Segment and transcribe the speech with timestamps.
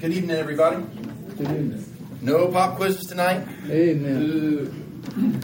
[0.00, 0.82] Good evening, everybody.
[1.36, 1.84] Good evening.
[2.22, 3.46] No pop quizzes tonight.
[3.68, 5.42] Amen.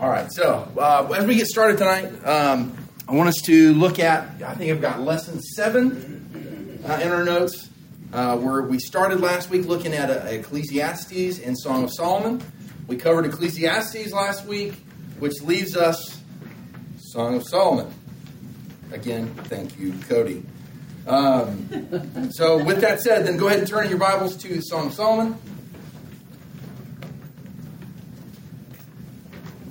[0.00, 2.76] All right, so uh, as we get started tonight, um,
[3.06, 7.24] I want us to look at, I think I've got lesson seven uh, in our
[7.24, 7.70] notes,
[8.12, 12.42] uh, where we started last week looking at uh, Ecclesiastes and Song of Solomon.
[12.88, 14.74] We covered Ecclesiastes last week,
[15.20, 16.20] which leaves us
[16.98, 17.94] Song of Solomon.
[18.90, 20.42] Again, thank you, Cody.
[21.06, 24.88] Um, so, with that said, then go ahead and turn your Bibles to the Song
[24.88, 25.36] of Solomon.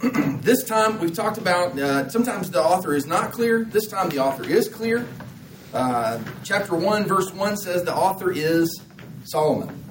[0.42, 3.64] this time we've talked about uh, sometimes the author is not clear.
[3.66, 5.06] This time the author is clear.
[5.74, 8.82] Uh, chapter 1, verse 1 says the author is
[9.26, 9.84] Solomon.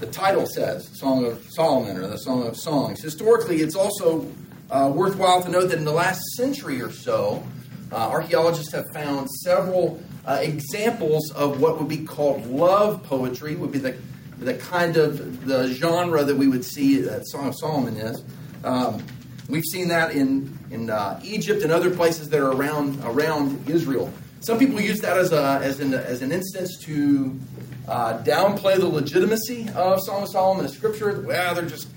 [0.00, 3.02] The title says Song of Solomon or the Song of Songs.
[3.02, 4.30] Historically, it's also
[4.70, 7.42] uh, worthwhile to note that in the last century or so,
[7.90, 13.72] uh, archaeologists have found several uh, examples of what would be called love poetry, would
[13.72, 13.96] be the,
[14.38, 18.22] the kind of the genre that we would see that Song of Solomon is.
[18.62, 19.02] Um,
[19.48, 24.12] we've seen that in, in uh, Egypt and other places that are around, around Israel.
[24.40, 27.40] Some people use that as, a, as, an, as an instance to
[27.88, 31.22] uh, downplay the legitimacy of Song of Solomon as scripture.
[31.22, 31.88] Well, they're just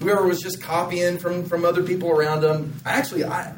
[0.00, 2.74] whoever was just copying from, from other people around them.
[2.84, 3.54] Actually, I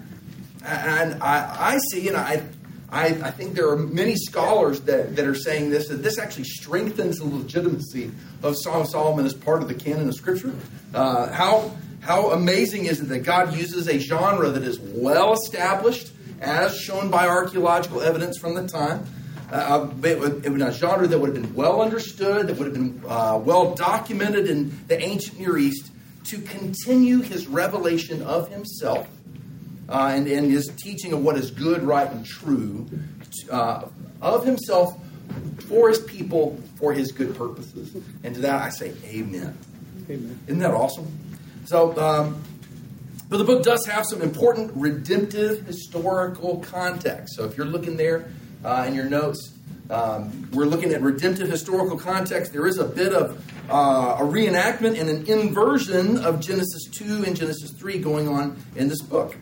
[0.65, 2.43] and I, I see, and I,
[2.91, 6.44] I, I think there are many scholars that, that are saying this that this actually
[6.44, 8.11] strengthens the legitimacy
[8.42, 10.55] of Song of Solomon as part of the canon of Scripture.
[10.94, 16.12] Uh, how how amazing is it that God uses a genre that is well established,
[16.41, 19.05] as shown by archaeological evidence from the time?
[19.50, 22.66] Uh, it, would, it was a genre that would have been well understood, that would
[22.66, 25.91] have been uh, well documented in the ancient Near East,
[26.25, 29.09] to continue his revelation of himself
[29.89, 32.86] uh, and, and his teaching of what is good, right, and true
[33.50, 33.86] uh,
[34.20, 34.98] of himself
[35.69, 37.97] for his people for his good purposes.
[38.25, 39.56] And to that I say, Amen.
[40.09, 40.39] Amen.
[40.47, 41.06] Isn't that awesome?
[41.66, 42.43] So, um,
[43.28, 47.37] but the book does have some important redemptive historical context.
[47.37, 48.31] So if you're looking there
[48.65, 49.53] uh, in your notes,
[49.91, 52.53] um, we're looking at redemptive historical context.
[52.53, 57.37] There is a bit of uh, a reenactment and an inversion of Genesis 2 and
[57.37, 59.37] Genesis 3 going on in this book.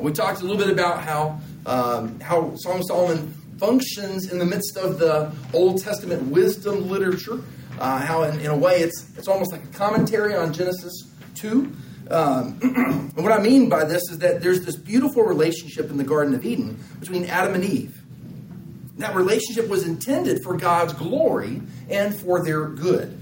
[0.00, 4.46] We talked a little bit about how um, how Song of Solomon functions in the
[4.46, 7.40] midst of the Old Testament wisdom literature.
[7.78, 11.72] Uh, how, in, in, a way, it's it's almost like a commentary on Genesis two.
[12.10, 16.04] Um, and what I mean by this is that there's this beautiful relationship in the
[16.04, 18.00] Garden of Eden between Adam and Eve.
[18.96, 23.19] That relationship was intended for God's glory and for their good.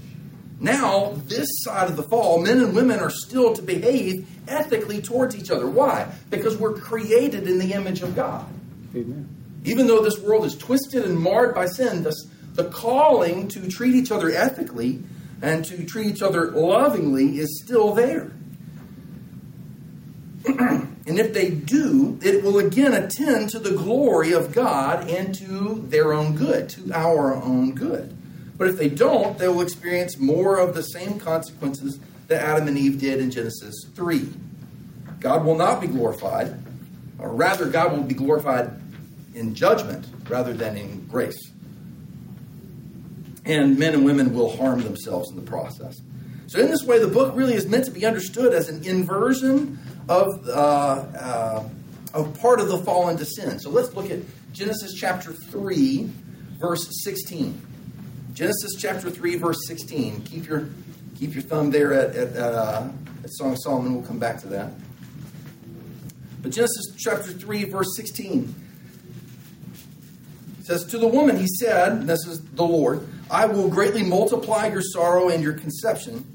[0.59, 5.37] Now, this side of the fall, men and women are still to behave ethically towards
[5.37, 5.69] each other.
[5.69, 6.11] Why?
[6.29, 8.45] Because we're created in the image of God.
[8.93, 9.29] Amen.
[9.63, 13.95] Even though this world is twisted and marred by sin, this, the calling to treat
[13.95, 15.01] each other ethically
[15.41, 18.31] and to treat each other lovingly is still there.
[20.45, 25.85] and if they do, it will again attend to the glory of God and to
[25.87, 28.17] their own good, to our own good.
[28.59, 31.97] But if they don't, they will experience more of the same consequences
[32.27, 34.29] that Adam and Eve did in Genesis 3.
[35.21, 36.61] God will not be glorified,
[37.17, 38.69] or rather, God will be glorified
[39.33, 41.39] in judgment rather than in grace.
[43.45, 45.97] And men and women will harm themselves in the process.
[46.47, 49.79] So, in this way, the book really is meant to be understood as an inversion
[50.09, 51.69] of, uh, uh,
[52.13, 53.57] of part of the fall into sin.
[53.59, 54.19] So, let's look at
[54.51, 56.09] Genesis chapter 3,
[56.59, 57.68] verse 16.
[58.39, 60.21] Genesis chapter 3, verse 16.
[60.21, 60.69] Keep your,
[61.19, 62.87] keep your thumb there at, at, uh,
[63.21, 63.93] at Song of Solomon.
[63.93, 64.71] We'll come back to that.
[66.41, 68.55] But Genesis chapter 3, verse 16
[70.63, 74.83] says, To the woman he said, this is the Lord, I will greatly multiply your
[74.83, 76.25] sorrow and your conception.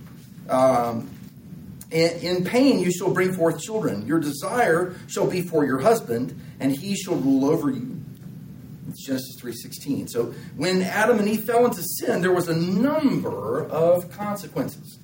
[0.51, 1.11] Um,
[1.91, 4.07] in pain you shall bring forth children.
[4.07, 8.04] Your desire shall be for your husband, and he shall rule over you.
[8.89, 10.09] It's Genesis 3:16.
[10.09, 14.99] So when Adam and Eve fell into sin, there was a number of consequences.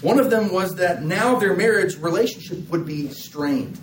[0.00, 3.78] One of them was that now their marriage relationship would be strained.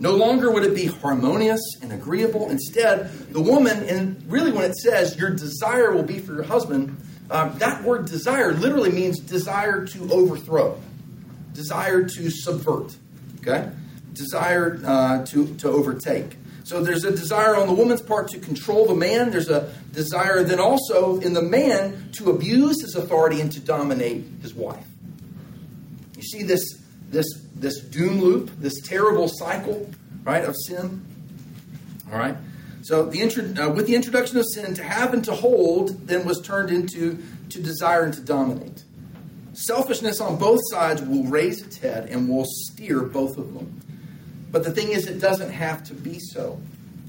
[0.00, 2.50] No longer would it be harmonious and agreeable.
[2.50, 6.96] Instead, the woman, and really when it says your desire will be for your husband,
[7.30, 10.80] um, that word desire literally means desire to overthrow,
[11.52, 12.96] desire to subvert,
[13.40, 13.70] okay?
[14.12, 16.36] Desire uh, to, to overtake.
[16.68, 19.30] So there's a desire on the woman's part to control the man.
[19.30, 24.26] There's a desire then also in the man to abuse his authority and to dominate
[24.42, 24.84] his wife.
[26.14, 26.62] You see this,
[27.08, 27.24] this,
[27.54, 29.90] this doom loop, this terrible cycle,
[30.24, 31.06] right, of sin?
[32.12, 32.36] All right?
[32.82, 36.26] So the intro, uh, with the introduction of sin, to have and to hold then
[36.26, 37.18] was turned into
[37.48, 38.84] to desire and to dominate.
[39.54, 43.80] Selfishness on both sides will raise its head and will steer both of them.
[44.50, 46.60] But the thing is, it doesn't have to be so.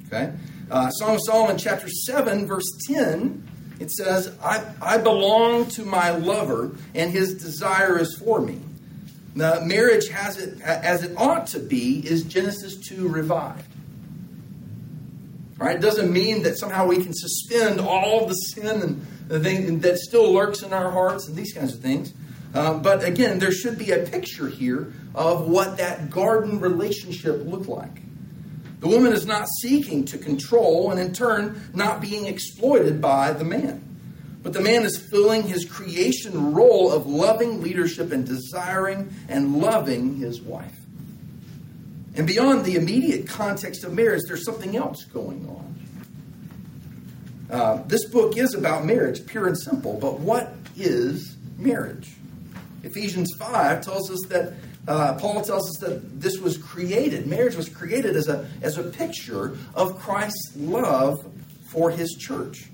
[0.08, 0.34] Okay?
[0.70, 3.48] Uh, Song of Solomon, chapter 7, verse 10,
[3.80, 8.60] it says, I, I belong to my lover, and his desire is for me.
[9.36, 13.64] The marriage has it as it ought to be is Genesis 2 revived.
[15.58, 15.76] Right?
[15.76, 19.98] It doesn't mean that somehow we can suspend all the sin and the thing that
[19.98, 22.14] still lurks in our hearts and these kinds of things.
[22.54, 27.68] Um, but again, there should be a picture here of what that garden relationship looked
[27.68, 28.02] like.
[28.80, 33.44] The woman is not seeking to control and, in turn, not being exploited by the
[33.44, 33.86] man.
[34.42, 40.16] But the man is filling his creation role of loving leadership and desiring and loving
[40.16, 40.76] his wife.
[42.16, 45.70] And beyond the immediate context of marriage, there's something else going on.
[47.52, 52.14] Uh, this book is about marriage, pure and simple, but what is marriage?
[52.84, 54.54] Ephesians 5 tells us that,
[54.88, 58.84] uh, Paul tells us that this was created, marriage was created as a, as a
[58.84, 61.26] picture of Christ's love
[61.72, 62.70] for his church.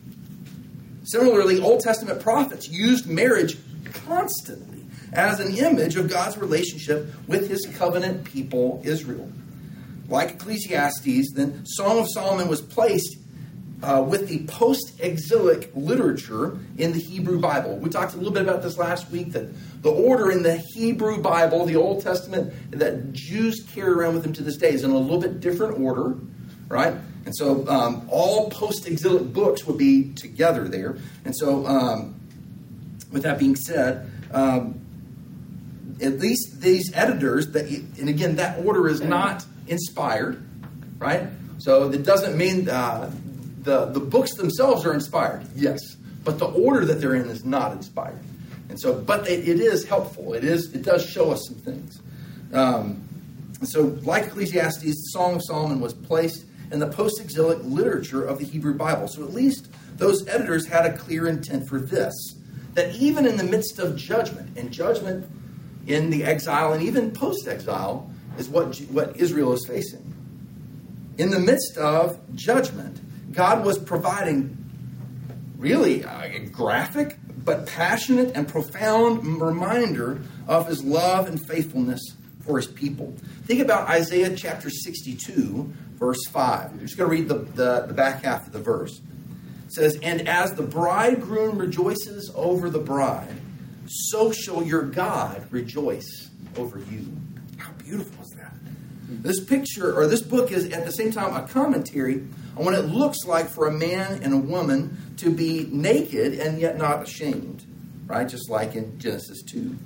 [1.04, 3.58] Similarly, Old Testament prophets used marriage
[4.06, 9.32] constantly as an image of God's relationship with his covenant people, Israel.
[10.08, 13.18] Like Ecclesiastes, then Song of Solomon was placed
[13.86, 17.78] uh, with the post exilic literature in the Hebrew Bible.
[17.78, 19.48] We talked a little bit about this last week that
[19.84, 24.34] the order in the Hebrew Bible, the Old Testament, that Jews carry around with them
[24.34, 26.18] to this day is in a little bit different order,
[26.68, 26.96] right?
[27.26, 30.98] And so um, all post exilic books would be together there.
[31.24, 32.16] And so, um,
[33.12, 34.82] with that being said, um,
[36.02, 40.44] at least these editors, that, and again, that order is not inspired,
[40.98, 41.28] right?
[41.60, 43.12] So it doesn't mean uh,
[43.66, 45.80] the, the books themselves are inspired, yes,
[46.24, 48.20] but the order that they're in is not inspired.
[48.70, 50.34] And so, but it, it is helpful.
[50.34, 50.74] It is.
[50.74, 52.02] It does show us some things.
[52.54, 53.04] Um,
[53.64, 58.74] so, like Ecclesiastes, Song of Solomon was placed in the post-exilic literature of the Hebrew
[58.74, 59.08] Bible.
[59.08, 62.14] So, at least those editors had a clear intent for this:
[62.74, 65.30] that even in the midst of judgment, and judgment
[65.88, 70.14] in the exile, and even post-exile, is what what Israel is facing.
[71.18, 73.00] In the midst of judgment,
[73.36, 74.58] God was providing
[75.58, 82.02] really uh, a graphic but passionate and profound reminder of his love and faithfulness
[82.42, 83.14] for his people.
[83.44, 86.72] Think about Isaiah chapter 62, verse 5.
[86.72, 89.00] I'm just going to read the, the, the back half of the verse.
[89.68, 93.36] It says, And as the bridegroom rejoices over the bride,
[93.88, 97.16] so shall your God rejoice over you.
[97.58, 98.54] How beautiful is that?
[99.08, 102.26] This picture, or this book, is at the same time a commentary
[102.58, 106.60] on what it looks like for a man and a woman to be naked and
[106.60, 107.66] yet not ashamed,
[108.08, 108.28] right?
[108.28, 109.78] Just like in Genesis 2.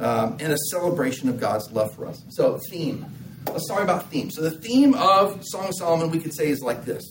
[0.00, 2.22] Um, and a celebration of God's love for us.
[2.30, 3.06] So, theme.
[3.46, 4.30] Let's talk about theme.
[4.30, 7.04] So, the theme of Song of Solomon, we could say, is like this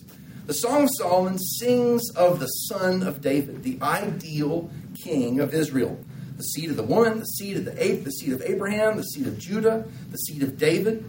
[0.45, 4.69] The Song of Solomon sings of the son of David, the ideal
[5.03, 5.99] king of Israel.
[6.37, 9.03] The seed of the woman, the seed of the ape, the seed of Abraham, the
[9.03, 11.03] seed of Judah, the seed of David,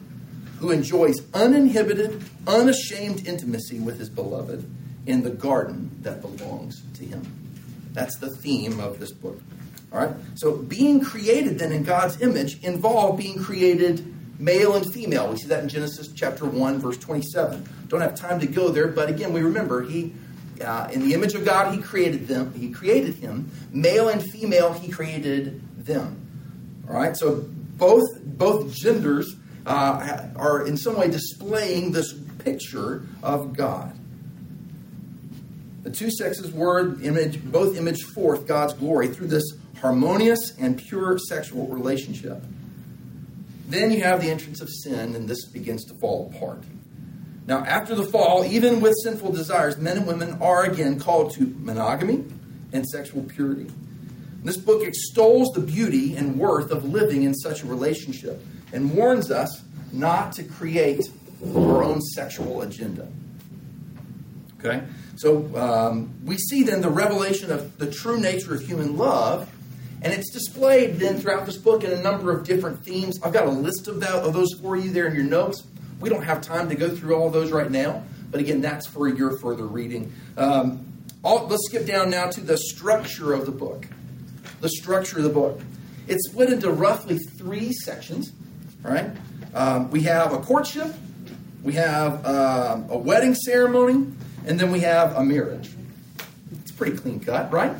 [0.60, 4.68] who enjoys uninhibited, unashamed intimacy with his beloved
[5.06, 7.22] in the garden that belongs to him.
[7.92, 9.40] That's the theme of this book.
[9.92, 10.14] All right?
[10.34, 15.30] So being created then in God's image involved being created male and female.
[15.30, 17.68] We see that in Genesis chapter 1 verse 27.
[17.88, 20.12] Don't have time to go there, but again, we remember he
[20.62, 22.52] uh, in the image of God he created them.
[22.52, 23.50] He created him.
[23.72, 26.26] Male and female he created them.
[26.88, 27.16] All right?
[27.16, 27.46] So
[27.76, 29.34] both both genders
[29.68, 33.96] uh, are in some way displaying this picture of God.
[35.82, 39.44] The two sexes were image, both image forth God's glory through this
[39.80, 42.42] harmonious and pure sexual relationship.
[43.68, 46.62] Then you have the entrance of sin, and this begins to fall apart.
[47.46, 51.54] Now, after the fall, even with sinful desires, men and women are again called to
[51.58, 52.24] monogamy
[52.72, 53.70] and sexual purity.
[54.42, 59.30] This book extols the beauty and worth of living in such a relationship and warns
[59.30, 61.08] us not to create
[61.54, 63.08] our own sexual agenda.
[64.58, 64.82] Okay?
[65.16, 69.52] So um, we see then the revelation of the true nature of human love,
[70.02, 73.18] and it's displayed then throughout this book in a number of different themes.
[73.22, 75.64] I've got a list of, that, of those for you there in your notes.
[76.00, 79.08] We don't have time to go through all those right now, but again, that's for
[79.08, 80.12] your further reading.
[80.36, 80.84] Um,
[81.24, 83.86] all, let's skip down now to the structure of the book.
[84.60, 85.60] The structure of the book.
[86.06, 88.32] It's split into roughly three sections.
[88.82, 89.10] Right.
[89.54, 90.94] Um, we have a courtship,
[91.62, 94.12] we have um, a wedding ceremony,
[94.46, 95.70] and then we have a marriage.
[96.52, 97.72] It's pretty clean cut, right?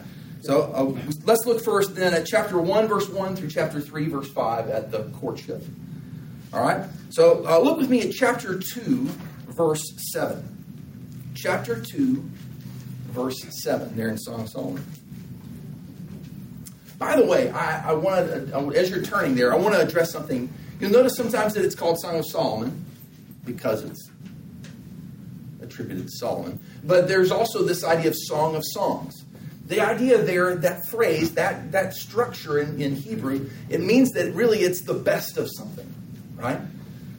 [0.43, 4.31] So uh, let's look first then at chapter 1, verse 1 through chapter 3, verse
[4.33, 5.63] 5 at the courtship.
[6.53, 6.89] All right?
[7.11, 9.09] So uh, look with me at chapter 2,
[9.49, 11.33] verse 7.
[11.35, 12.31] Chapter 2,
[13.09, 14.85] verse 7, there in Song of Solomon.
[16.99, 18.29] By the way, I, I want
[18.75, 20.53] as you're turning there, I want to address something.
[20.81, 22.85] You'll notice sometimes that it's called Song of Solomon
[23.45, 24.11] because it's
[25.61, 26.61] attributed to Solomon.
[26.85, 29.25] But there's also this idea of Song of Songs.
[29.67, 34.61] The idea there, that phrase, that, that structure in, in Hebrew, it means that really
[34.61, 35.93] it's the best of something,
[36.37, 36.61] right?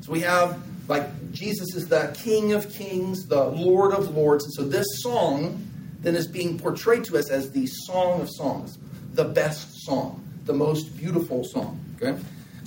[0.01, 4.45] So we have, like, Jesus is the King of Kings, the Lord of Lords.
[4.45, 5.65] And so this song
[5.99, 8.79] then is being portrayed to us as the Song of Songs,
[9.13, 12.19] the best song, the most beautiful song, okay?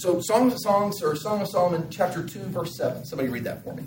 [0.03, 3.05] So Song of Songs, or Song of Solomon, chapter 2, verse 7.
[3.05, 3.85] Somebody read that for me.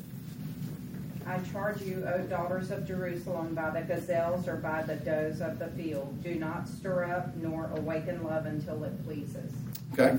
[1.27, 5.59] I charge you, O daughters of Jerusalem, by the gazelles or by the does of
[5.59, 9.51] the field, do not stir up nor awaken love until it pleases.
[9.91, 10.17] Okay?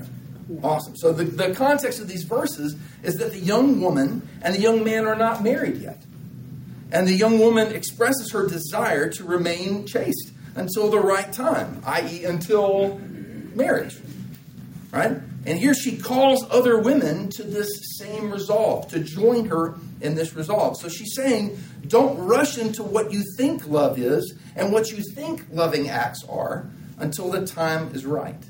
[0.61, 0.95] Awesome.
[0.97, 4.83] So the, the context of these verses is that the young woman and the young
[4.83, 5.99] man are not married yet.
[6.91, 12.23] And the young woman expresses her desire to remain chaste until the right time, i.e.,
[12.23, 12.99] until
[13.55, 13.97] marriage.
[14.91, 15.17] Right?
[15.47, 20.35] And here she calls other women to this same resolve, to join her in this
[20.35, 20.75] resolve.
[20.75, 25.45] So she's saying, don't rush into what you think love is and what you think
[25.49, 28.43] loving acts are until the time is right.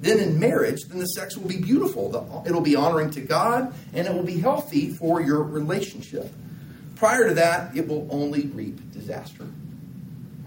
[0.00, 2.42] Then in marriage, then the sex will be beautiful.
[2.46, 6.32] It'll be honoring to God and it will be healthy for your relationship.
[6.96, 9.46] Prior to that, it will only reap disaster.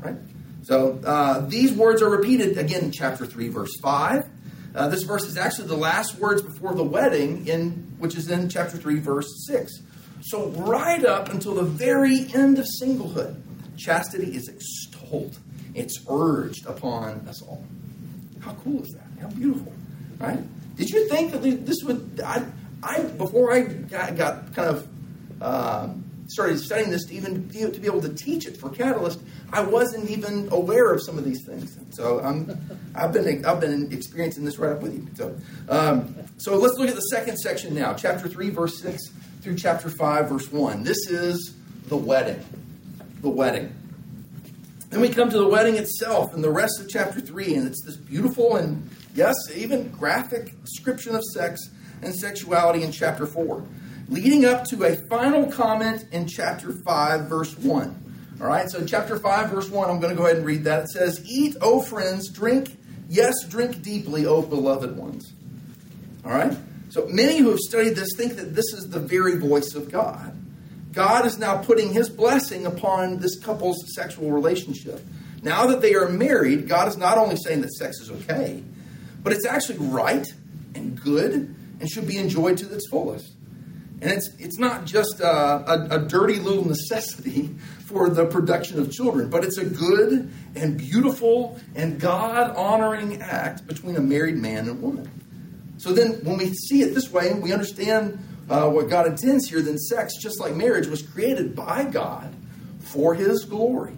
[0.01, 0.15] Right?
[0.63, 4.30] So uh, these words are repeated again in chapter 3, verse 5
[4.73, 8.49] uh, this verse is actually the last words before the wedding, in which is in
[8.49, 9.81] chapter 3, verse 6.
[10.21, 13.41] So, right up until the very end of singlehood,
[13.77, 15.37] chastity is extolled,
[15.73, 17.65] it's urged upon us all.
[18.39, 19.07] How cool is that?
[19.21, 19.73] How beautiful,
[20.19, 20.39] right?
[20.75, 22.21] Did you think that this would?
[22.23, 22.45] I,
[22.83, 24.87] I before I got, got kind of
[25.41, 25.89] uh,
[26.27, 29.19] started studying this to even be, to be able to teach it for Catalyst,
[29.53, 31.77] I wasn't even aware of some of these things.
[31.91, 32.57] So I'm,
[32.95, 35.07] I've been I've been experiencing this right up with you.
[35.15, 35.35] So,
[35.69, 39.01] um, so let's look at the second section now, chapter three, verse six
[39.41, 40.83] through chapter five, verse one.
[40.83, 41.55] This is
[41.87, 42.43] the wedding,
[43.21, 43.75] the wedding.
[44.89, 47.83] Then we come to the wedding itself and the rest of chapter three, and it's
[47.85, 51.59] this beautiful and yes, even graphic description of sex
[52.01, 53.65] and sexuality in chapter four
[54.11, 58.00] leading up to a final comment in chapter 5, verse 1.
[58.41, 60.85] All right, so chapter 5, verse 1, I'm going to go ahead and read that.
[60.85, 62.75] It says, Eat, O friends, drink,
[63.07, 65.31] yes, drink deeply, O beloved ones.
[66.25, 66.57] All right?
[66.89, 70.35] So many who have studied this think that this is the very voice of God.
[70.91, 75.05] God is now putting his blessing upon this couple's sexual relationship.
[75.43, 78.63] Now that they are married, God is not only saying that sex is okay,
[79.21, 80.25] but it's actually right
[80.73, 81.33] and good
[81.79, 83.33] and should be enjoyed to its fullest.
[84.01, 87.55] And it's, it's not just a, a, a dirty little necessity
[87.85, 93.67] for the production of children, but it's a good and beautiful and God honoring act
[93.67, 95.09] between a married man and woman.
[95.77, 99.61] So then, when we see it this way, we understand uh, what God intends here,
[99.61, 102.35] then sex, just like marriage, was created by God
[102.79, 103.93] for His glory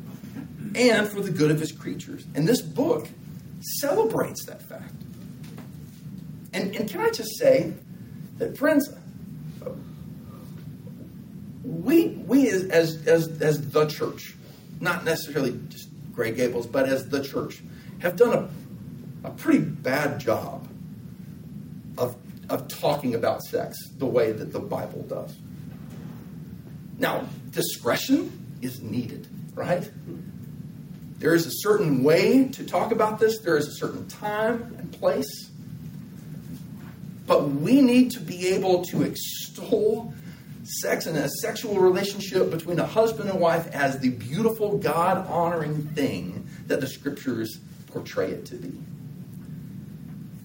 [0.75, 2.25] and for the good of His creatures.
[2.35, 3.07] And this book
[3.79, 4.93] celebrates that fact.
[6.53, 7.73] And, and can I just say
[8.37, 8.89] that, friends,
[11.63, 12.65] we we as,
[13.07, 14.35] as as the church,
[14.79, 17.61] not necessarily just Gray Gables, but as the church,
[17.99, 18.49] have done
[19.23, 20.67] a, a pretty bad job
[21.97, 22.15] of
[22.49, 25.35] of talking about sex the way that the Bible does.
[26.99, 29.89] Now, discretion is needed, right?
[31.17, 34.91] There is a certain way to talk about this, there is a certain time and
[34.91, 35.49] place.
[37.25, 40.13] But we need to be able to extol
[40.81, 45.87] sex and a sexual relationship between a husband and wife as the beautiful, God honoring
[45.89, 48.73] thing that the scriptures portray it to be.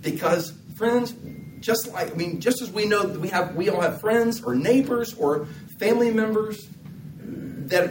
[0.03, 1.15] Because, friends,
[1.61, 4.43] just like I mean, just as we know that we have we all have friends
[4.43, 5.47] or neighbors or
[5.79, 6.69] family members
[7.21, 7.91] that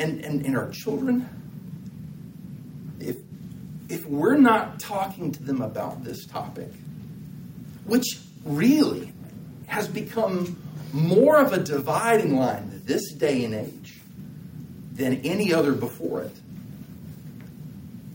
[0.00, 1.28] and, and, and our children,
[3.00, 3.16] if
[3.88, 6.70] if we're not talking to them about this topic,
[7.84, 9.09] which really
[9.70, 10.60] has become
[10.92, 13.94] more of a dividing line this day and age
[14.92, 16.36] than any other before it.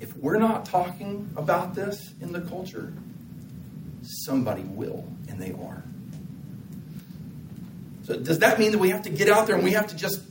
[0.01, 2.93] If we're not talking about this in the culture,
[4.03, 5.83] somebody will, and they are.
[8.03, 9.95] So, does that mean that we have to get out there and we have to
[9.95, 10.21] just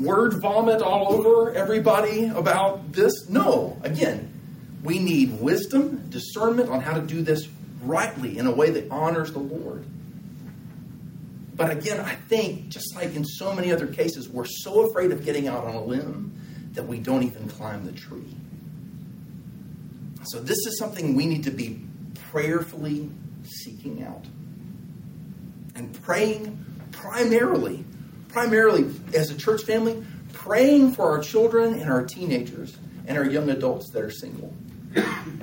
[0.00, 3.28] word vomit all over everybody about this.
[3.28, 3.78] No.
[3.82, 4.32] Again,
[4.82, 7.46] we need wisdom, discernment on how to do this
[7.82, 9.84] rightly in a way that honors the Lord.
[11.54, 15.24] But again, I think, just like in so many other cases, we're so afraid of
[15.24, 18.34] getting out on a limb that we don't even climb the tree.
[20.24, 21.82] So, this is something we need to be
[22.30, 23.10] prayerfully
[23.44, 24.24] seeking out
[25.74, 27.84] and praying primarily,
[28.28, 33.50] primarily as a church family, praying for our children and our teenagers and our young
[33.50, 34.54] adults that are single,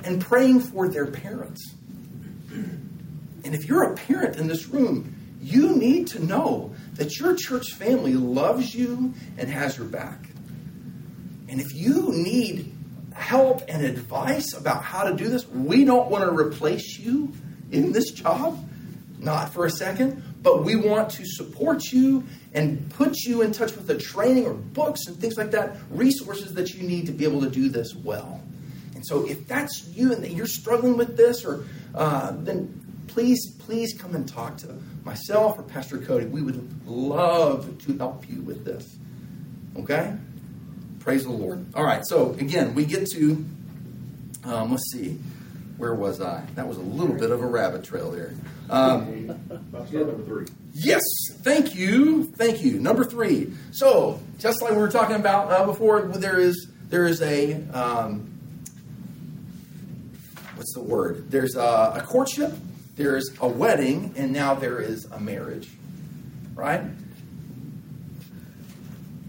[0.04, 1.74] and praying for their parents.
[2.48, 7.72] And if you're a parent in this room, you need to know that your church
[7.74, 10.28] family loves you and has your back.
[11.48, 12.74] And if you need
[13.14, 17.32] help and advice about how to do this, we don't want to replace you
[17.70, 18.68] in this job,
[19.18, 22.24] not for a second, but we want to support you
[22.54, 26.54] and put you in touch with the training or books and things like that, resources
[26.54, 28.40] that you need to be able to do this well.
[29.08, 34.14] So, if that's you and you're struggling with this, or uh, then please, please come
[34.14, 34.74] and talk to
[35.04, 36.26] myself or Pastor Cody.
[36.26, 38.96] We would love to help you with this.
[39.76, 40.14] Okay?
[41.00, 41.64] Praise the Lord.
[41.74, 43.44] All right, so again, we get to,
[44.44, 45.18] um, let's see,
[45.78, 46.44] where was I?
[46.54, 48.34] That was a little bit of a rabbit trail there.
[48.68, 49.26] Um,
[49.72, 50.46] number three.
[50.74, 51.02] Yes,
[51.42, 52.78] thank you, thank you.
[52.78, 53.52] Number three.
[53.70, 58.37] So, just like we were talking about uh, before, there is there is a um,
[60.58, 61.30] what's the word?
[61.30, 62.52] There's a, a courtship,
[62.96, 65.70] there's a wedding, and now there is a marriage,
[66.54, 66.82] right?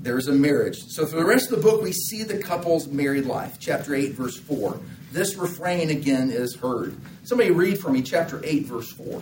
[0.01, 0.79] There's a marriage.
[0.87, 3.57] So, for the rest of the book, we see the couple's married life.
[3.59, 4.79] Chapter 8, verse 4.
[5.11, 6.97] This refrain again is heard.
[7.23, 9.21] Somebody read for me, chapter 8, verse 4.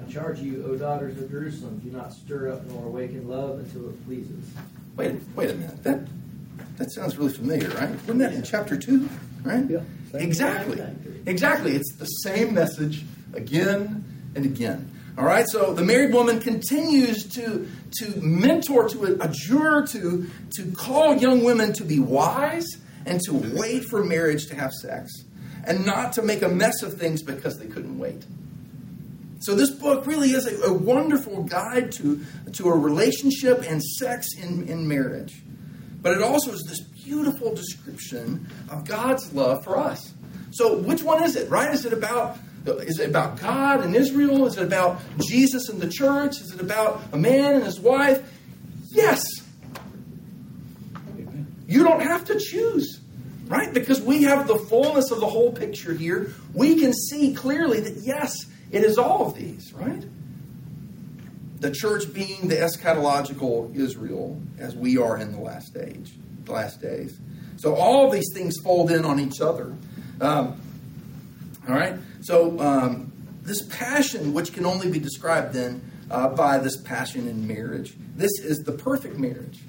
[0.00, 3.88] I charge you, O daughters of Jerusalem, do not stir up nor awaken love until
[3.90, 4.44] it pleases.
[4.96, 5.82] Wait, wait a minute.
[5.84, 6.00] That
[6.78, 7.90] that sounds really familiar, right?
[7.90, 9.08] Wasn't that in chapter two?
[9.44, 9.68] Right?
[9.68, 9.80] Yeah.
[10.14, 10.82] Exactly.
[11.26, 11.76] Exactly.
[11.76, 14.90] It's the same message again and again.
[15.18, 15.46] All right.
[15.48, 21.72] So the married woman continues to to mentor, to adjure, to to call young women
[21.74, 22.66] to be wise
[23.04, 25.10] and to wait for marriage to have sex,
[25.64, 28.24] and not to make a mess of things because they couldn't wait.
[29.40, 34.28] So this book really is a, a, wonderful guide to, to a relationship and sex
[34.40, 35.42] in, in marriage.
[36.00, 40.12] But it also is this beautiful description of God's love for us.
[40.52, 41.72] So which one is it, right?
[41.72, 44.46] Is it about is it about God and Israel?
[44.46, 46.40] Is it about Jesus and the church?
[46.40, 48.22] Is it about a man and his wife?
[48.90, 49.24] Yes.
[51.66, 53.00] You don't have to choose,
[53.46, 53.72] right?
[53.72, 56.32] Because we have the fullness of the whole picture here.
[56.52, 60.04] We can see clearly that yes, it is all of these, right?
[61.60, 66.12] The church being the eschatological Israel as we are in the last age,
[66.44, 67.18] the last days.
[67.56, 69.74] So all these things fold in on each other.
[70.20, 70.60] Um,
[71.68, 71.96] all right.
[72.20, 77.46] So um, this passion, which can only be described then uh, by this passion in
[77.46, 79.60] marriage, this is the perfect marriage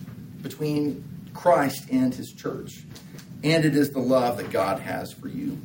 [0.41, 2.83] between Christ and His church,
[3.43, 5.59] and it is the love that God has for you.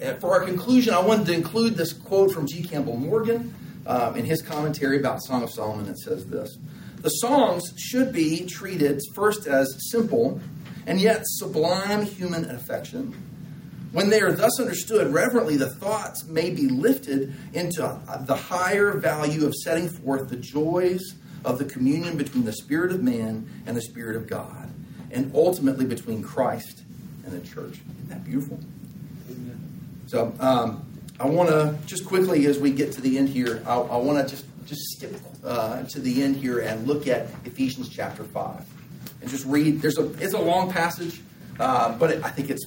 [0.00, 2.62] And for our conclusion, I wanted to include this quote from G.
[2.62, 3.54] Campbell Morgan
[3.86, 5.88] um, in his commentary about Song of Solomon.
[5.88, 6.58] It says this
[7.02, 10.40] The songs should be treated first as simple
[10.86, 13.14] and yet sublime human affection.
[13.92, 19.44] When they are thus understood reverently, the thoughts may be lifted into the higher value
[19.46, 23.82] of setting forth the joys of the communion between the Spirit of man and the
[23.82, 24.70] Spirit of God,
[25.10, 26.84] and ultimately between Christ
[27.24, 27.80] and the church.
[27.96, 28.58] Isn't that beautiful?
[30.06, 30.86] So um,
[31.18, 34.26] I want to just quickly, as we get to the end here, I, I want
[34.26, 38.64] to just just skip uh, to the end here and look at Ephesians chapter five,
[39.20, 39.80] and just read.
[39.80, 41.20] There's a it's a long passage,
[41.58, 42.66] uh, but it, I think it's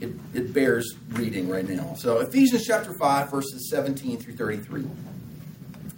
[0.00, 1.94] it, it bears reading right now.
[1.94, 4.86] So Ephesians chapter five, verses 17 through 33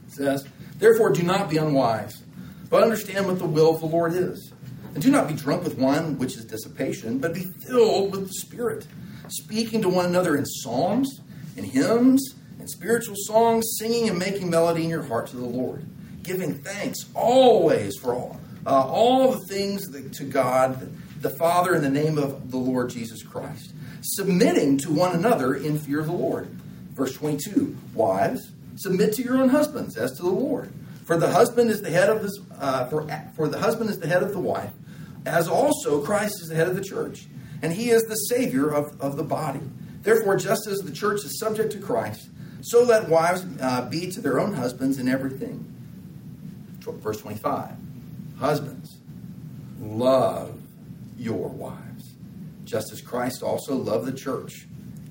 [0.08, 0.46] says,
[0.78, 2.22] "Therefore, do not be unwise,
[2.70, 4.52] but understand what the will of the Lord is."
[4.94, 8.32] And do not be drunk with wine, which is dissipation, but be filled with the
[8.32, 8.86] Spirit,
[9.28, 11.20] speaking to one another in psalms
[11.54, 12.35] and hymns
[12.66, 15.86] and spiritual songs, singing and making melody in your heart to the Lord,
[16.24, 21.82] giving thanks always for all, uh, all the things that, to God, the Father, in
[21.82, 26.12] the name of the Lord Jesus Christ, submitting to one another in fear of the
[26.12, 26.48] Lord.
[26.90, 30.72] Verse 22 Wives, submit to your own husbands as to the Lord.
[31.04, 34.08] For the husband is the head of this, uh, for, for the husband is the
[34.08, 34.72] head of the wife,
[35.24, 37.28] as also Christ is the head of the church,
[37.62, 39.60] and he is the Savior of, of the body.
[40.02, 42.30] Therefore, just as the church is subject to Christ,
[42.66, 45.72] so let wives uh, be to their own husbands in everything.
[46.80, 47.70] Verse 25
[48.40, 48.96] Husbands,
[49.80, 50.60] love
[51.16, 52.14] your wives,
[52.64, 54.66] just as Christ also loved the church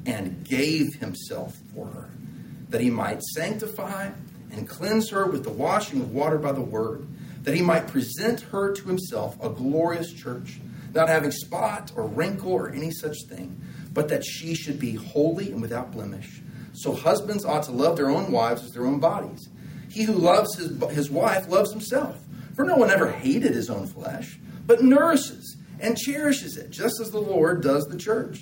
[0.06, 2.10] and gave himself for her,
[2.72, 4.10] that he might sanctify
[4.52, 7.08] and cleanse her with the washing of water by the word,
[7.44, 10.60] that he might present her to himself a glorious church,
[10.94, 13.62] not having spot or wrinkle or any such thing,
[13.94, 16.42] but that she should be holy and without blemish.
[16.76, 19.50] So husbands ought to love their own wives as their own bodies.
[19.90, 22.18] He who loves his, his wife loves himself.
[22.54, 27.12] For no one ever hated his own flesh, but nourishes and cherishes it, just as
[27.12, 28.42] the Lord does the church.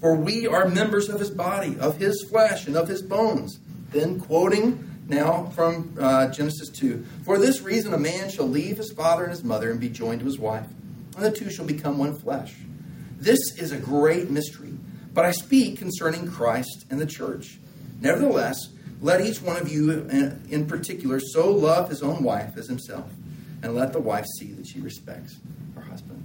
[0.00, 3.60] For we are members of his body, of his flesh, and of his bones.
[3.90, 8.92] Then, quoting now from uh, Genesis 2 For this reason, a man shall leave his
[8.92, 10.66] father and his mother and be joined to his wife,
[11.16, 12.54] and the two shall become one flesh.
[13.18, 14.74] This is a great mystery,
[15.12, 17.58] but I speak concerning Christ and the church.
[18.00, 18.68] Nevertheless,
[19.00, 19.90] let each one of you
[20.50, 23.10] in particular so love his own wife as himself,
[23.62, 25.36] and let the wife see that she respects
[25.74, 26.22] her husband.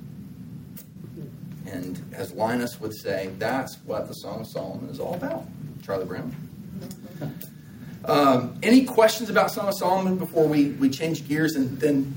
[1.66, 5.46] And as Linus would say, that's what the Song of Solomon is all about.
[5.84, 6.36] Charlie Brown.
[8.06, 12.16] Um, any questions about Song of Solomon before we, we change gears and then,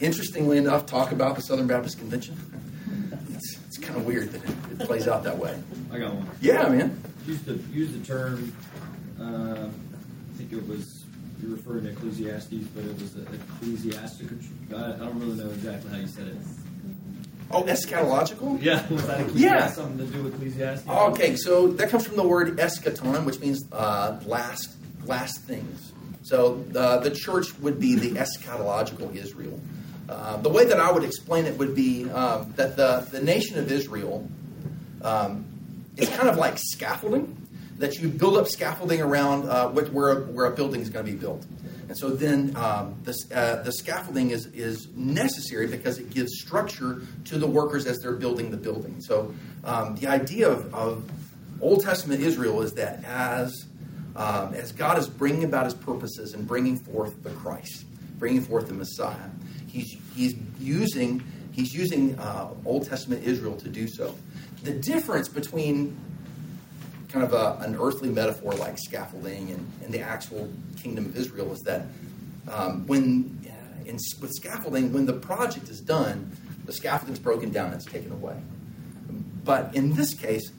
[0.00, 2.36] interestingly enough, talk about the Southern Baptist Convention?
[3.30, 5.56] It's, it's kind of weird that it, it plays out that way.
[5.92, 6.28] I got one.
[6.40, 7.00] Yeah, man.
[7.26, 8.52] Use the use the term.
[9.20, 11.04] Uh, I think it was
[11.40, 14.28] you're referring to Ecclesiastes, but it was ecclesiastic.
[14.74, 16.36] I, I don't really know exactly how you said it.
[17.50, 18.62] Oh, eschatological?
[18.62, 19.66] Yeah, was that Yeah.
[19.68, 20.88] something to do with Ecclesiastes?
[20.88, 24.70] Okay, so that comes from the word eschaton, which means uh, last
[25.04, 25.92] last things.
[26.22, 29.60] So uh, the church would be the eschatological Israel.
[30.08, 33.58] Uh, the way that I would explain it would be um, that the, the nation
[33.58, 34.28] of Israel
[35.02, 35.44] um,
[35.96, 37.36] is kind of like scaffolding,
[37.78, 41.12] that you build up scaffolding around uh, what- where, where a building is going to
[41.12, 41.44] be built.
[41.88, 47.02] And so then um, the, uh, the scaffolding is, is necessary because it gives structure
[47.26, 49.00] to the workers as they're building the building.
[49.00, 51.10] So um, the idea of, of
[51.60, 53.66] Old Testament Israel is that as,
[54.16, 57.84] um, as God is bringing about his purposes and bringing forth the Christ,
[58.18, 59.28] bringing forth the Messiah,
[59.66, 64.14] he's, he's using, he's using uh, Old Testament Israel to do so.
[64.62, 65.96] The difference between
[67.08, 71.52] kind of a, an earthly metaphor like scaffolding and, and the actual kingdom of Israel
[71.52, 71.86] is that
[72.50, 77.50] um, when uh, in, with scaffolding, when the project is done, the scaffolding is broken
[77.50, 78.36] down and it's taken away.
[79.44, 80.52] But in this case,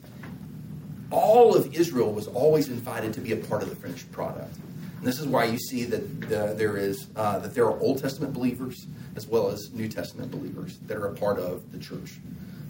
[1.10, 4.54] all of Israel was always invited to be a part of the finished product.
[4.98, 7.98] And this is why you see that uh, there is uh, that there are Old
[7.98, 8.86] Testament believers
[9.16, 12.14] as well as New Testament believers that are a part of the church.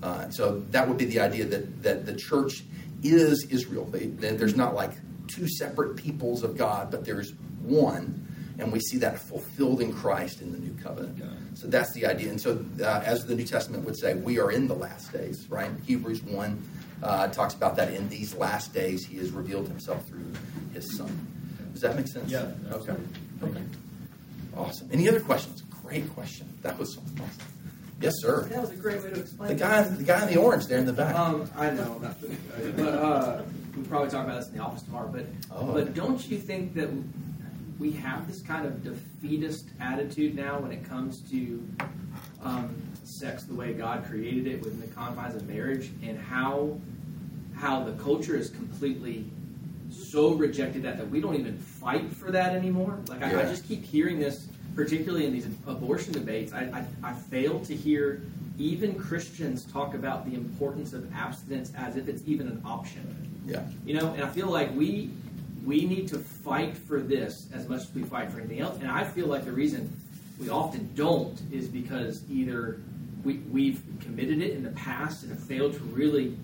[0.03, 2.65] Uh, so that would be the idea that that the church
[3.03, 3.85] is Israel.
[3.87, 4.93] They, there's not like
[5.29, 8.27] two separate peoples of God, but there's one,
[8.59, 11.19] and we see that fulfilled in Christ in the new covenant.
[11.55, 12.31] So that's the idea.
[12.31, 15.47] And so, uh, as the New Testament would say, we are in the last days,
[15.49, 15.71] right?
[15.87, 16.63] Hebrews 1
[17.03, 20.33] uh, talks about that in these last days, he has revealed himself through
[20.73, 21.27] his son.
[21.73, 22.31] Does that make sense?
[22.31, 22.95] Yeah, Okay.
[23.43, 23.63] Okay.
[24.57, 24.89] Awesome.
[24.93, 25.63] Any other questions?
[25.83, 26.49] Great question.
[26.63, 27.29] That was awesome.
[28.01, 28.43] Yes, sir.
[28.51, 29.59] That was a great way to explain The it.
[29.59, 31.15] guy, the guy in the orange there in the back.
[31.15, 32.29] Um, I know, not the,
[32.77, 33.43] but uh,
[33.77, 35.09] we'll probably talk about this in the office tomorrow.
[35.09, 35.73] But Oh.
[35.73, 36.91] but don't you think that
[37.79, 41.67] we have this kind of defeatist attitude now when it comes to
[42.43, 46.79] um, sex the way God created it within the confines of marriage, and how
[47.57, 49.25] how the culture is completely
[49.91, 52.99] so rejected that that we don't even fight for that anymore.
[53.09, 56.53] Like I, I just keep hearing this, particularly in these abortion debates.
[56.53, 58.23] I, I, I fail to hear
[58.59, 63.05] even Christians talk about the importance of abstinence as if it's even an option.
[63.47, 63.63] yeah.
[63.85, 65.11] You know, and I feel like we
[65.65, 68.79] we need to fight for this as much as we fight for anything else.
[68.81, 69.91] And I feel like the reason
[70.39, 72.81] we often don't is because either
[73.25, 76.37] we, we've committed it in the past and have failed to really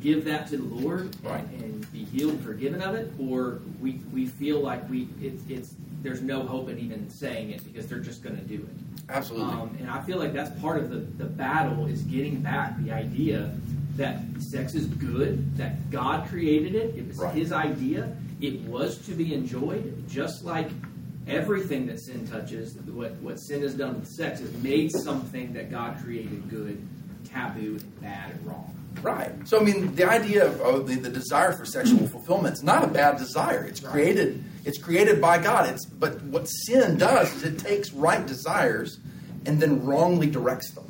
[0.00, 1.42] give that to the Lord Right.
[1.44, 5.74] and be healed and forgiven of it, or we, we feel like we it's, it's
[6.02, 9.08] there's no hope in even saying it because they're just going to do it.
[9.08, 9.52] Absolutely.
[9.52, 12.92] Um, and I feel like that's part of the, the battle is getting back the
[12.92, 13.52] idea
[13.96, 17.34] that sex is good, that God created it, it was Right.
[17.34, 20.70] His idea, it was to be enjoyed, just like
[21.26, 25.70] everything that sin touches, what, what sin has done with sex is made something that
[25.70, 26.86] God created good,
[27.24, 28.74] taboo, and bad, and wrong.
[29.02, 29.32] Right.
[29.48, 32.84] So I mean, the idea of, of the, the desire for sexual fulfillment is not
[32.84, 33.64] a bad desire.
[33.64, 33.92] It's Right.
[33.92, 34.44] created.
[34.64, 35.70] It's created by God.
[35.70, 38.98] It's but what sin does is it takes right desires
[39.46, 40.84] and then wrongly directs them.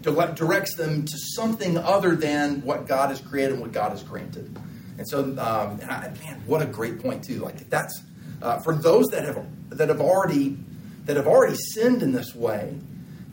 [0.00, 4.02] Dire- Directs them to something other than what God has created and what God has
[4.02, 4.58] granted.
[4.98, 7.38] And so, um, and I, man, what a great point too.
[7.38, 8.02] Like that's
[8.42, 10.56] uh, for those that have that have already
[11.04, 12.74] that have already sinned in this way.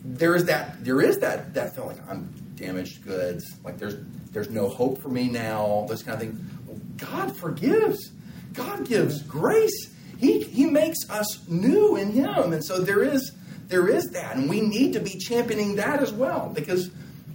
[0.03, 3.45] there is that there is that that feel like I'm damaged goods.
[3.63, 3.95] Like there's
[4.31, 5.85] there's no hope for me now.
[5.89, 6.45] This kind of thing.
[6.67, 8.11] Well, God forgives.
[8.53, 9.93] God gives grace.
[10.17, 13.31] He He makes us new in Him, and so there is
[13.67, 16.89] there is that, and we need to be championing that as well because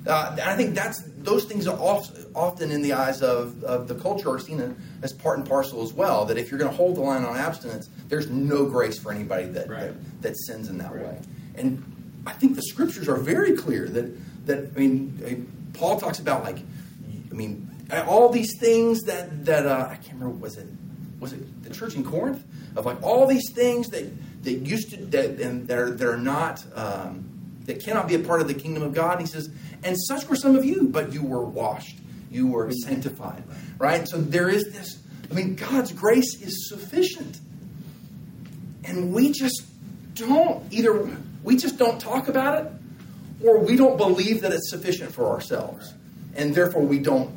[0.07, 1.79] uh, I think that's those things are
[2.35, 5.93] often in the eyes of, of the culture are seen as part and parcel as
[5.95, 6.25] well.
[6.27, 9.47] That if you're going to hold the line on abstinence, there's no grace for anybody
[9.47, 9.81] that Right.
[9.81, 11.05] that, that sins in that Right.
[11.05, 11.19] way.
[11.55, 11.83] And
[12.27, 14.13] I think the scriptures are very clear that
[14.47, 17.71] that I mean Paul talks about like I mean
[18.07, 20.67] all these things that that uh, I can't remember was it
[21.21, 22.45] was it the church in Corinth
[22.77, 24.05] of like all these things that
[24.45, 27.31] that used to that and that are, that are not um,
[27.65, 29.21] that cannot be a part of the kingdom of God.
[29.21, 29.51] He says,
[29.83, 31.99] and such were some of you, but you were washed,
[32.31, 33.43] you were sanctified,
[33.79, 34.07] right?
[34.09, 34.99] So there is this.
[35.31, 37.41] I mean, God's grace is sufficient,
[38.85, 39.63] and we just
[40.15, 41.17] don't either.
[41.43, 42.73] We just don't talk about it,
[43.45, 45.95] or we don't believe that it's sufficient for ourselves,
[46.35, 47.31] and therefore we don't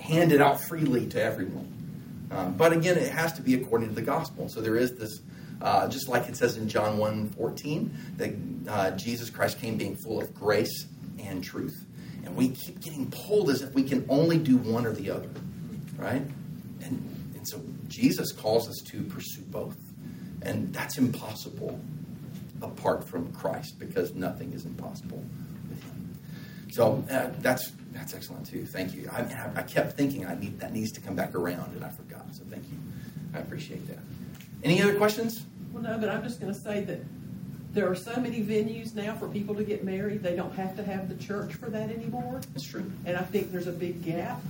[0.00, 1.68] hand it out freely to everyone.
[2.30, 4.48] Um, but again, it has to be according to the gospel.
[4.48, 5.20] So there is this,
[5.60, 8.30] uh, just like it says in John 1 14, that
[8.68, 10.86] uh, Jesus Christ came being full of grace
[11.18, 11.84] and truth.
[12.24, 15.28] And we keep getting pulled as if we can only do one or the other,
[15.96, 16.22] right?
[16.82, 19.76] And, and so Jesus calls us to pursue both.
[20.42, 21.78] And that's impossible
[22.62, 25.22] apart from Christ because nothing is impossible
[25.68, 26.18] with Him.
[26.70, 28.64] So uh, that's that's excellent too.
[28.64, 29.08] Thank you.
[29.12, 32.24] I, I- kept thinking I need that needs to come back around, and I forgot.
[32.34, 32.78] So thank you.
[33.34, 33.98] I appreciate that.
[34.62, 35.44] Any other questions?
[35.72, 37.00] Well, no, but I'm just going to say that
[37.72, 40.22] there are so many venues now for people to get married.
[40.22, 42.40] They don't have to have the church for that anymore.
[42.54, 42.90] It's true.
[43.06, 44.40] And I think there's a big gap.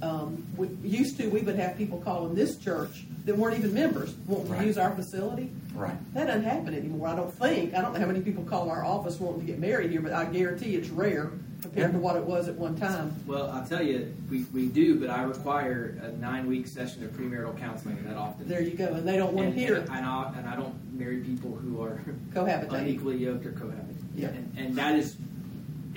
[0.00, 4.14] Um, we used to, we would have people calling this church that weren't even members
[4.26, 4.60] wanting Right.
[4.60, 5.50] to use our facility.
[5.74, 5.96] Right.
[6.14, 7.08] That doesn't happen anymore.
[7.08, 7.74] I don't think.
[7.74, 10.12] I don't know how many people call our office wanting to get married here, but
[10.12, 11.30] I guarantee it's rare
[11.62, 13.12] compared to what it was at one time.
[13.26, 17.10] Well, I'll tell you, we, we do, but I require a nine week session of
[17.10, 18.48] premarital counseling that often.
[18.48, 18.86] There you go.
[18.94, 21.50] And they don't want and, to hear and, and, I, and I don't marry people
[21.56, 22.00] who are
[22.32, 22.72] cohabitate.
[22.72, 24.08] unequally yoked or cohabiting.
[24.14, 24.28] Yeah.
[24.28, 25.16] And, and that is,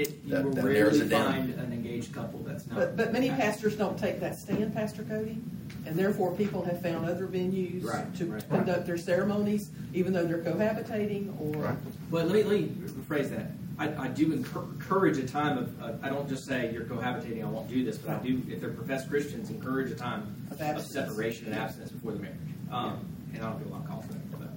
[0.01, 1.31] it, you That- will that narrows rarely it down.
[1.33, 2.75] find an engaged couple that's not.
[2.77, 5.37] But, but many pastors don't take that stand, Pastor Cody,
[5.85, 8.49] and therefore people have found other venues Right, to right.
[8.49, 11.61] conduct their ceremonies, even though they're cohabitating or.
[11.61, 11.77] Right.
[12.09, 13.51] Well, let me, let me rephrase that.
[13.79, 17.41] I, I do encour- encourage a time of, uh, I don't just say you're cohabitating,
[17.43, 20.53] I won't do this, but I do, if they're professed Christians, encourage a time Of
[20.53, 21.09] of, abstinence.
[21.09, 22.37] separation and abstinence before the marriage.
[22.71, 22.99] Um,
[23.33, 24.31] And I don't get a lot of calls for that.
[24.39, 24.49] But.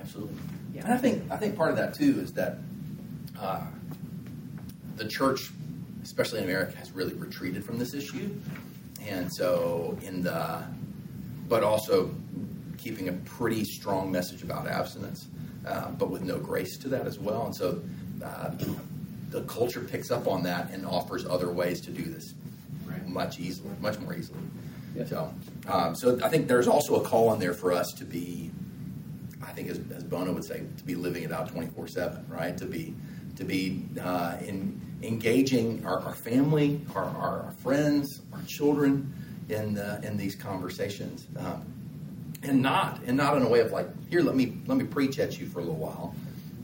[0.00, 0.36] Absolutely.
[0.74, 0.84] Yeah.
[0.84, 2.58] And I think I think part of that too is that
[3.38, 3.60] uh,
[4.96, 5.50] the church,
[6.02, 8.30] especially in America, has really retreated from this issue,
[9.06, 10.62] and so in the,
[11.48, 12.14] but also
[12.78, 15.28] keeping a pretty strong message about abstinence,
[15.66, 17.82] uh, but with no grace to that as well, and so.
[18.24, 18.50] Uh,
[19.30, 22.34] the culture picks up on that and offers other ways to do this
[22.86, 23.08] Right.
[23.08, 24.38] much easily, much more easily.
[25.06, 25.32] So,
[25.66, 28.50] um, so I think there's also a call in there for us to be
[29.42, 32.56] I think, as, as Bono would say, to be living it out 24 7, right?
[32.58, 32.94] To be,
[33.36, 39.12] to be uh, in, engaging our, our family, our, our, friends, our children
[39.48, 41.26] in, the, in these conversations.
[41.36, 41.72] Um,
[42.42, 45.18] and not and not in a way of like here let me let me preach
[45.18, 46.14] at you for a little while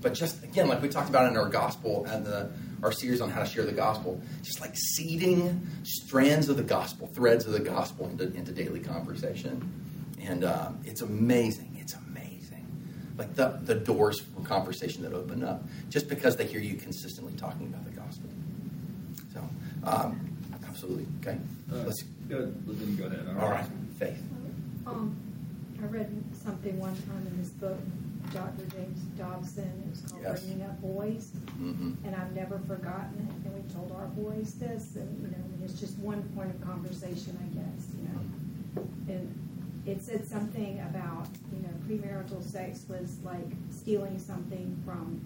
[0.00, 2.50] but just again like we talked about in our gospel and the
[2.83, 7.07] our series on how to share the gospel just like seeding strands of the gospel
[7.09, 9.72] threads of the gospel into, into daily conversation
[10.20, 11.67] and amazing it's amazing
[13.18, 17.33] like the, the doors for conversation that open up just because they hear you consistently
[17.37, 18.31] talking about the gospel
[19.35, 19.40] so
[19.85, 20.18] um,
[20.68, 21.38] absolutely okay
[21.72, 23.26] Uh, let's go, let go ahead.
[23.40, 23.66] all right
[23.98, 24.22] faith
[24.87, 25.14] Um,
[25.83, 26.11] I read
[26.44, 27.78] something one time in this book,
[28.33, 28.64] Dr.
[28.74, 30.42] James Dobson, it was called Yes.
[30.42, 34.96] Bringing Up Boys, hmm and I've never forgotten it, and we told our boys this,
[34.96, 39.14] and, you know, it's just one point of conversation, I guess, you know.
[39.14, 39.47] And
[39.88, 45.20] it said something about, you know, premarital sex was like stealing something from,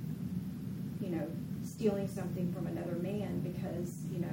[1.00, 1.26] you know,
[1.64, 4.28] stealing something from another man because, you know,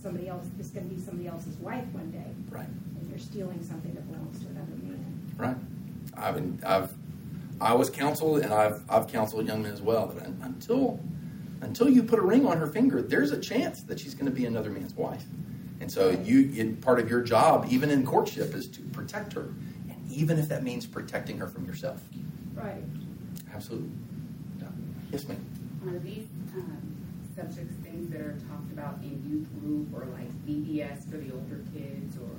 [0.00, 3.94] somebody else, is gonna be somebody else's wife one day right and you're stealing something
[3.94, 5.32] that belongs to another man.
[5.36, 5.56] Right.
[6.16, 6.92] I've been, I've
[7.60, 11.00] I was counseled and I've I've counseled young men as well that until
[11.60, 14.32] until you put a ring on her finger, there's a chance that she's going to
[14.32, 15.24] be another man's wife.
[15.82, 19.52] And so you in, part of your job, even in courtship, is to protect her,
[19.90, 22.00] and even if that means protecting her from yourself.
[22.54, 22.84] Right.
[23.52, 23.90] Absolutely.
[24.60, 24.68] Yeah.
[25.10, 25.44] Yes, ma'am.
[25.88, 26.96] Are these um,
[27.34, 31.60] subjects things that are talked about in youth group or like VBS for the older
[31.74, 32.30] kids or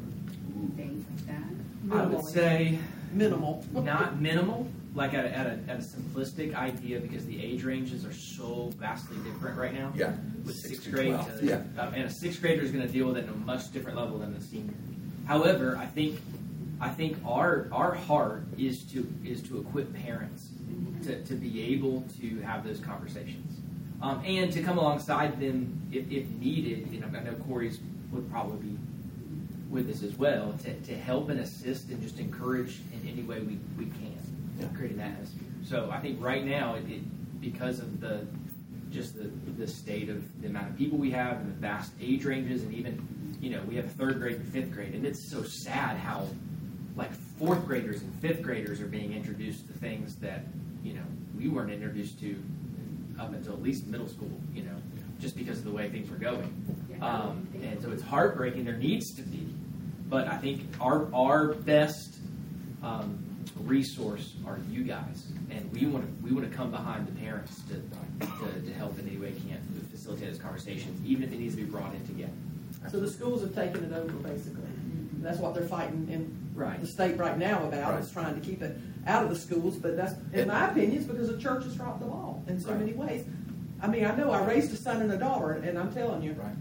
[0.77, 1.97] things like that?
[1.97, 2.79] I would say
[3.11, 3.65] Minimal.
[3.73, 8.05] not minimal, like at a, at, a, at a simplistic idea because the age ranges
[8.05, 9.91] are so vastly different right now.
[9.95, 10.13] Yeah.
[10.45, 11.81] With Six sixth grade, to, yeah.
[11.81, 13.97] um, and a sixth grader is going to deal with it at a much different
[13.97, 14.73] level than the senior.
[15.27, 16.19] However, I think
[16.79, 20.49] I think our our heart is to is to equip parents
[21.03, 23.59] to, to be able to have those conversations
[24.01, 26.87] um, and to come alongside them if, if needed.
[26.91, 27.79] And I know Corey's
[28.11, 28.77] would probably be
[29.69, 33.39] with us as well to, to help and assist and just encourage in any way
[33.39, 34.17] we, we can,
[34.59, 34.67] Yeah.
[34.75, 35.47] create an atmosphere.
[35.63, 38.25] So I think right now, it, it because of the
[38.91, 42.25] just the, the state of the amount of people we have and the vast age
[42.25, 45.43] ranges, and even you know we have third grade and fifth grade, and it's so
[45.43, 46.27] sad how
[46.95, 50.43] like fourth graders and fifth graders are being introduced to things that
[50.83, 51.03] you know
[51.37, 52.35] we weren't introduced to
[53.19, 54.31] up until at least middle school.
[54.53, 54.75] You know,
[55.19, 56.53] just because of the way things were going.
[57.01, 58.63] Um, and so it's heartbreaking.
[58.63, 59.47] There needs to be,
[60.07, 62.17] but I think our our best
[62.83, 63.17] um,
[63.61, 67.61] resource are you guys, and we want to we want to come behind the parents
[67.69, 67.75] to,
[68.25, 71.39] to, to help in any way we can to facilitate those conversations, even if it
[71.39, 72.31] needs to be brought in together.
[72.91, 74.63] So the schools have taken it over, basically.
[75.21, 76.79] That's what they're fighting in Right.
[76.81, 79.95] the state right now about, is trying to keep it out of the schools, but
[79.95, 82.79] that's, in my opinion, it's because the church has dropped the ball in so Right.
[82.81, 83.25] many ways.
[83.81, 86.33] I mean, I know I raised a son and a daughter, and I'm telling you,
[86.33, 86.53] Right.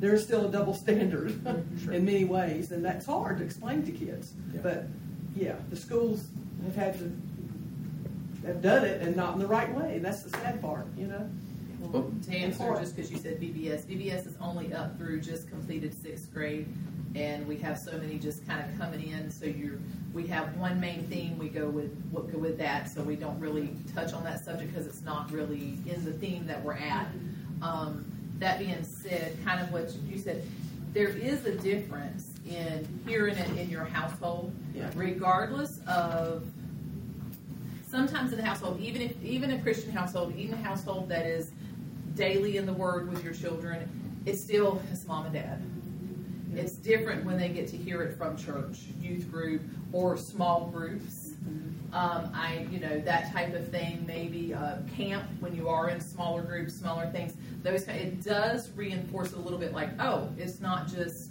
[0.00, 1.38] there's still a double standard
[1.84, 1.92] Sure.
[1.92, 4.32] in many ways, and that's hard to explain to kids.
[4.52, 4.60] Yeah.
[4.62, 4.86] But,
[5.38, 6.26] yeah, the schools
[6.64, 10.60] have had to, have done it and not in the right way, that's the sad
[10.60, 11.28] part, you know?
[11.80, 15.94] Well, To answer, just because you said VBS, VBS is only up through just completed
[15.94, 16.66] sixth grade,
[17.14, 19.78] and we have so many just kind of coming in, so you're,
[20.12, 23.38] we have one main theme, we go with, what go with that, so we don't
[23.38, 27.06] really touch on that subject because it's not really in the theme that we're at.
[27.62, 28.04] Um,
[28.38, 30.44] that being said, kind of what you said,
[30.92, 34.90] there is a difference in hearing it in your household, Yeah.
[34.94, 36.44] regardless of
[37.90, 41.50] sometimes in the household, even if even a Christian household, even a household that is
[42.14, 43.88] daily in the Word with your children,
[44.26, 45.62] it's still it's mom and dad.
[46.54, 51.32] It's different when they get to hear it from church, youth group, or small groups.
[51.92, 54.04] Um, I, you know, that type of thing.
[54.06, 57.34] Maybe uh, camp when you are in smaller groups, smaller things.
[57.62, 61.30] Those it does reinforce a little bit, like, oh, it's not just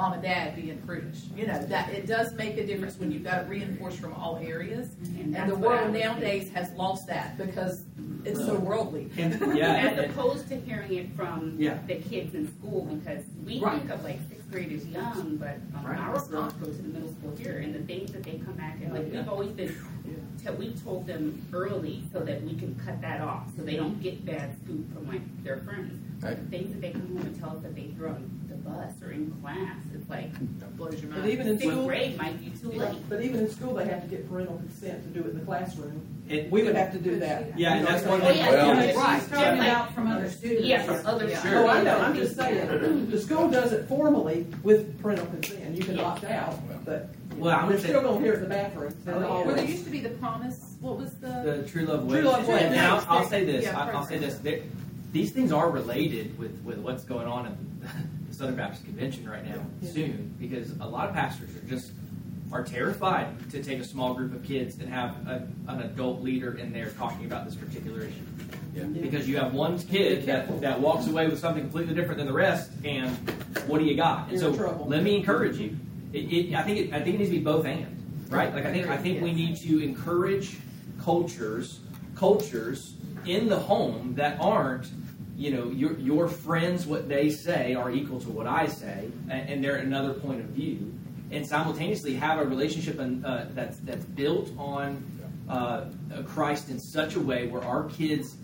[0.00, 1.20] mom and dad being prudish.
[1.36, 4.38] You know, that it does make a difference when you've got it reinforced from all
[4.42, 4.88] areas.
[5.18, 7.82] And And the world was nowadays has lost that because
[8.24, 9.10] it's so worldly.
[9.18, 11.78] And, yeah, As and- opposed to hearing it from Yeah.
[11.86, 13.78] the kids in school, because we Right.
[13.78, 15.98] think of like sixth grade as young, but um, Right.
[15.98, 18.78] our girls go to the middle school here, and the things that they come back
[18.82, 19.20] and like Yeah.
[19.20, 19.74] we've always been,
[20.42, 24.00] te- we've told them early so that we can cut that off, so they don't
[24.02, 25.92] get bad food from like their friends.
[26.22, 26.36] Right.
[26.36, 28.92] The things that they come home and tell us that they threw on the bus
[29.02, 31.30] or in class, it's like That blows your And mind.
[31.32, 32.98] even in sixth school, grade might be too late.
[33.08, 35.44] but even in school, they have to get parental consent to do it in the
[35.44, 36.02] classroom.
[36.28, 37.58] it- We would have to do that.
[37.58, 38.36] Yeah, and that's one Oh, thing.
[38.38, 39.16] yeah, Well- yeah, Right.
[39.18, 40.64] just Starting like- out from other students.
[40.66, 41.42] Yeah, from other Yeah.
[41.42, 41.58] Sure.
[41.64, 45.82] Oh, I know, I'm just saying, the school does it formally with parental consent, you
[45.84, 46.02] can Yeah.
[46.04, 48.94] opt out, but Well, I would they're say- still gonna hear it in the bathroom.
[49.06, 49.70] Oh, well, there always.
[49.70, 50.74] used to be the promise.
[50.80, 51.28] What was the?
[51.62, 52.20] the true love way.
[52.20, 52.64] True Love Way.
[52.64, 53.64] And I'll, I'll say this.
[53.64, 54.36] Yeah, I'll, I'll say this.
[54.38, 54.60] There,
[55.12, 57.88] these things are related with, with what's going on in the
[58.40, 59.90] Southern Baptist Convention right now Yeah.
[59.90, 61.92] soon because a lot of pastors are just
[62.50, 66.54] are terrified to take a small group of kids and have a, an adult leader
[66.56, 68.14] in there talking about this particular issue.
[68.74, 68.84] Yeah.
[68.84, 72.32] Because you have one kid that, that walks away with something completely different than the
[72.32, 73.10] rest, and
[73.68, 74.30] what do you got?
[74.30, 74.86] And You're so trouble.
[74.88, 75.76] let me encourage you.
[76.12, 77.86] It, it, I think it, I think it needs to be both and
[78.30, 78.52] right.
[78.54, 80.56] Like I think I think we need to encourage
[81.04, 81.80] cultures
[82.16, 82.94] cultures
[83.26, 84.88] in the home that aren't
[85.40, 89.48] you know your your friends what they say are equal to what I say, and,
[89.48, 90.92] and they're another point of view,
[91.30, 95.02] and simultaneously have a relationship and, uh, that's that's built on
[95.48, 95.86] uh,
[96.26, 98.36] Christ in such a way where our kids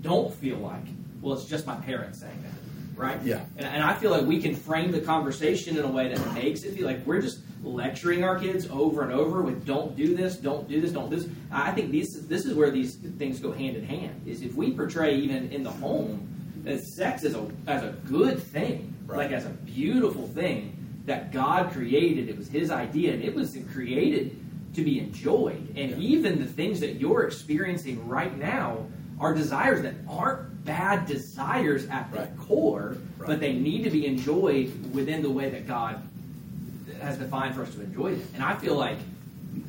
[0.00, 0.82] don't feel like
[1.20, 3.22] well it's just my parents saying that, right?
[3.22, 3.44] Yeah.
[3.56, 6.64] And, and I feel like we can frame the conversation in a way that makes
[6.64, 10.36] it feel like we're just lecturing our kids over and over with "Don't do this,
[10.36, 13.52] don't do this, don't do this." I think these this is where these things go
[13.52, 14.22] hand in hand.
[14.26, 16.26] Is if we portray even in the home
[16.64, 19.18] that sex is a as a good thing, Right.
[19.18, 22.28] like as a beautiful thing that God created.
[22.28, 24.36] It was His idea, and it was created
[24.74, 25.68] to be enjoyed.
[25.76, 25.96] And Yeah.
[25.98, 28.86] even the things that you're experiencing right now
[29.18, 33.26] are desires that aren't bad desires at the core, Right.
[33.26, 35.96] but they need to be enjoyed within the way that God
[37.00, 38.22] has defined for us to enjoy them.
[38.34, 38.98] And I feel like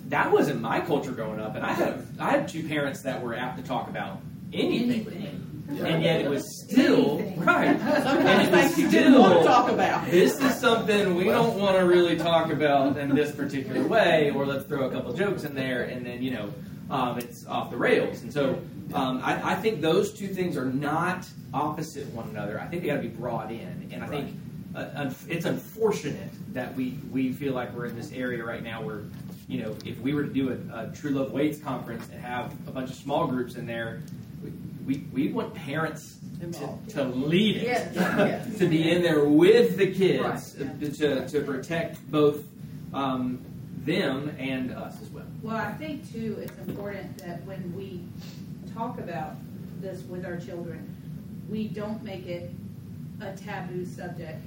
[0.09, 1.55] that wasn't my culture growing up.
[1.55, 4.19] And I had I had two parents that were apt to talk about
[4.53, 5.29] anything, with me.
[5.71, 5.85] Yeah.
[5.85, 7.79] and yet it was still right.
[7.79, 10.09] Sometimes And it was things you didn't want to still- talk about.
[10.09, 14.45] This is something we don't want to really talk about in this particular way, or
[14.45, 16.53] let's throw a couple jokes in there, and then you know,
[16.89, 18.21] um, it's off the rails.
[18.21, 18.59] And so
[18.93, 22.59] um, I, I think those two things are not opposite one another.
[22.59, 24.35] I think they got to be brought in, and I think
[24.75, 29.03] uh, it's unfortunate that we we feel like we're in this area right now where.
[29.47, 32.53] You know, if we were to do a, a True Love Waits conference and have
[32.69, 34.01] a bunch of small groups in there,
[34.91, 38.57] we, we, we want parents to, to lead it, Yes, yes.
[38.57, 42.43] to be in there with the kids, Right, uh, to, to protect both
[42.93, 43.39] um,
[43.77, 45.25] them and us as well.
[45.41, 48.03] Well, I think too, it's important that when we
[48.73, 49.35] talk about
[49.81, 50.95] this with our children,
[51.49, 52.51] we don't make it
[53.21, 54.41] a taboo subject,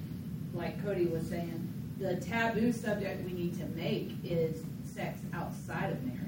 [0.52, 1.60] like Cody was saying.
[1.98, 6.20] The taboo subject we need to make is sex outside of marriage.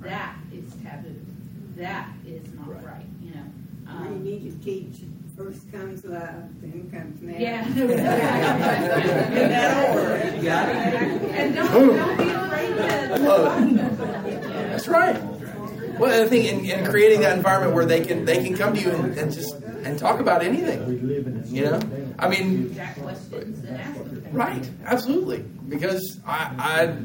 [0.00, 1.14] That is taboo.
[1.76, 2.84] That is not Right.
[2.84, 3.44] right, you know.
[4.38, 5.02] You need to teach,
[5.36, 7.40] first comes love, then comes marriage.
[7.40, 7.66] Yeah.
[7.66, 7.86] In
[9.48, 10.36] that order.
[10.36, 10.74] You got it?
[10.74, 13.18] And don't, don't be afraid to.
[13.18, 14.42] Love it.
[14.42, 15.20] That's right.
[15.98, 18.80] Well, I think in, in creating that environment where they can they can come to
[18.80, 21.42] you and, and just and talk about anything.
[21.46, 21.80] You know,
[22.18, 24.70] I mean, questions and ask right?
[24.84, 26.96] Absolutely, because I, I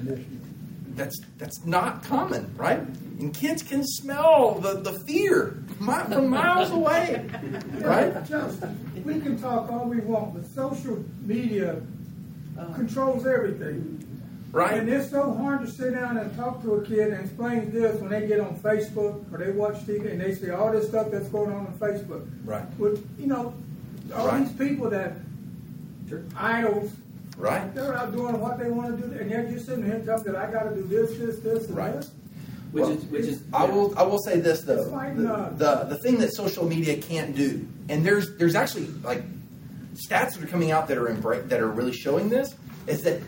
[0.90, 2.82] that's that's not common, right?
[3.24, 7.26] And kids can smell the, the fear from miles away,
[7.76, 8.14] right?
[8.26, 11.82] Justin, we can talk all we want, but social media
[12.76, 14.00] controls everything.
[14.52, 14.74] Right.
[14.74, 18.00] And it's so hard to sit down and talk to a kid and explain this
[18.02, 21.10] when they get on Facebook or they watch TV and they see all this stuff
[21.10, 22.28] that's going on on Facebook.
[22.44, 22.66] Right.
[22.78, 23.54] With, you know,
[24.14, 24.46] all Right.
[24.46, 25.14] these people that,
[26.12, 26.92] are idols,
[27.38, 27.74] Right?
[27.74, 30.36] they're out doing what they want to do, and they're just sitting here telling that
[30.36, 31.94] I got to do this, this, this, and Right.
[31.96, 32.12] this.
[32.74, 33.98] Which Well, is which is I will.
[33.98, 36.98] I will say this though: It's like, the, uh, the the thing that social media
[36.98, 39.22] can't do, and there's there's actually like
[39.94, 42.56] stats that are coming out that are embra- that are really showing this
[42.88, 43.22] is that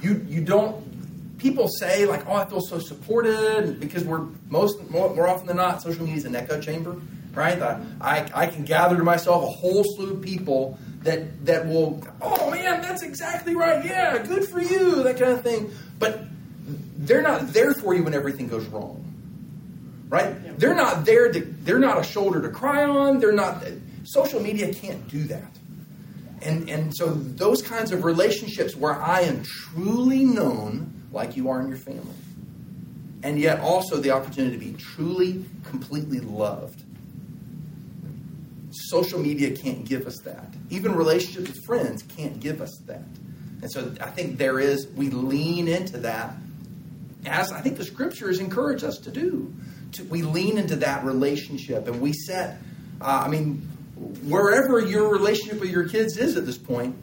[0.00, 0.76] you you don't.
[1.38, 5.56] People say like, "Oh, I feel so supported," because we're most more, more often than
[5.56, 6.96] not, social media is an echo chamber,
[7.34, 7.60] right?
[7.60, 12.00] I, I I can gather to myself a whole slew of people that that will,
[12.22, 13.84] "Oh man, that's exactly right.
[13.84, 15.72] Yeah, good for you," that kind of thing.
[15.98, 16.20] But
[17.08, 19.04] they're not there for you when everything goes wrong.
[20.08, 20.58] Right?
[20.58, 23.18] They're not there to they're not a shoulder to cry on.
[23.18, 23.64] They're not
[24.04, 25.50] social media can't do that.
[26.42, 31.60] And and so those kinds of relationships where i am truly known like you are
[31.60, 32.14] in your family
[33.24, 36.84] and yet also the opportunity to be truly completely loved
[38.70, 40.54] social media can't give us that.
[40.70, 43.02] Even relationships with friends can't give us that.
[43.60, 46.34] And so i think there is we lean into that
[47.28, 49.54] as I think the scriptures encourage us to do.
[49.92, 52.58] To, we lean into that relationship and we set,
[53.00, 53.62] uh, I mean,
[54.24, 56.96] wherever your relationship with your kids is at this point,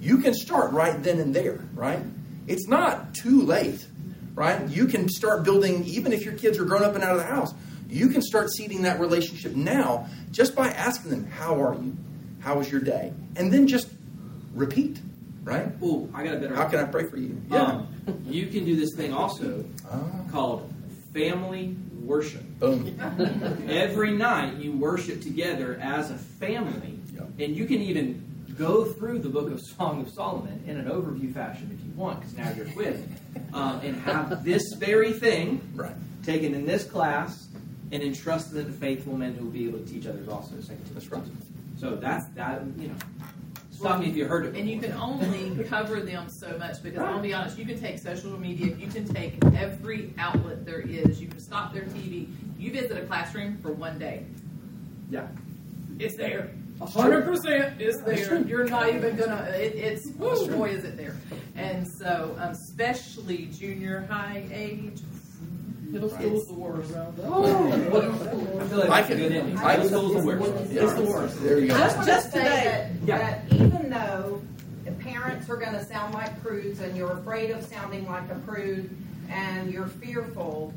[0.00, 2.00] you can start right then and there, right?
[2.46, 3.86] It's not too late,
[4.34, 4.68] right?
[4.68, 7.26] You can start building, even if your kids are grown up and out of the
[7.26, 7.54] house,
[7.88, 11.96] you can start seeding that relationship now just by asking them, How are you?
[12.40, 13.12] How was your day?
[13.36, 13.88] And then just
[14.52, 14.98] repeat,
[15.44, 15.68] right?
[15.82, 16.54] Oh, I got a better.
[16.54, 17.40] How can I pray for you?
[17.50, 17.86] Um,
[18.26, 20.72] you can do this thing also Ah, called
[21.12, 22.42] family worship.
[22.58, 22.98] boom.
[23.68, 27.28] Every night you worship together as a family, Yep.
[27.38, 28.24] and you can even
[28.58, 32.20] go through the book of Song of Solomon in an overview fashion if you want,
[32.20, 33.06] because now you're with,
[33.54, 35.94] um, and have this very thing Right.
[36.24, 37.48] taken in this class
[37.92, 40.60] and entrusted it to faithful men who will be able to teach others also.
[40.60, 41.22] Second That's right.
[41.78, 42.62] So that's that.
[42.78, 42.94] You know,
[43.78, 44.56] stop me if you heard it.
[44.56, 47.98] And you can only cover them so much because I'll be honest, you can take
[47.98, 52.28] social media, you can take every outlet there is, you can stop their TV.
[52.58, 54.24] You visit a classroom for one day,
[55.10, 55.26] Yeah.
[55.98, 56.50] it's there.
[56.80, 58.40] A hundred percent is there.
[58.40, 59.42] You're not even gonna.
[59.54, 61.16] It, it's boy, is it there.
[61.54, 65.00] And so, um, especially junior high age,
[65.94, 66.92] middle school is the worst.
[67.22, 68.58] Oh.
[68.60, 69.58] I feel like I that's a can- good ending.
[69.58, 70.72] I Middle can- school's the worst.
[70.72, 71.42] It's the worst.
[71.42, 71.76] There you go.
[71.78, 72.90] Just, just say today.
[73.04, 73.18] that, Yeah.
[73.18, 74.42] that even though
[74.84, 78.34] the parents are going to sound like prudes and you're afraid of sounding like a
[78.46, 78.90] prude
[79.30, 80.72] and you're fearful,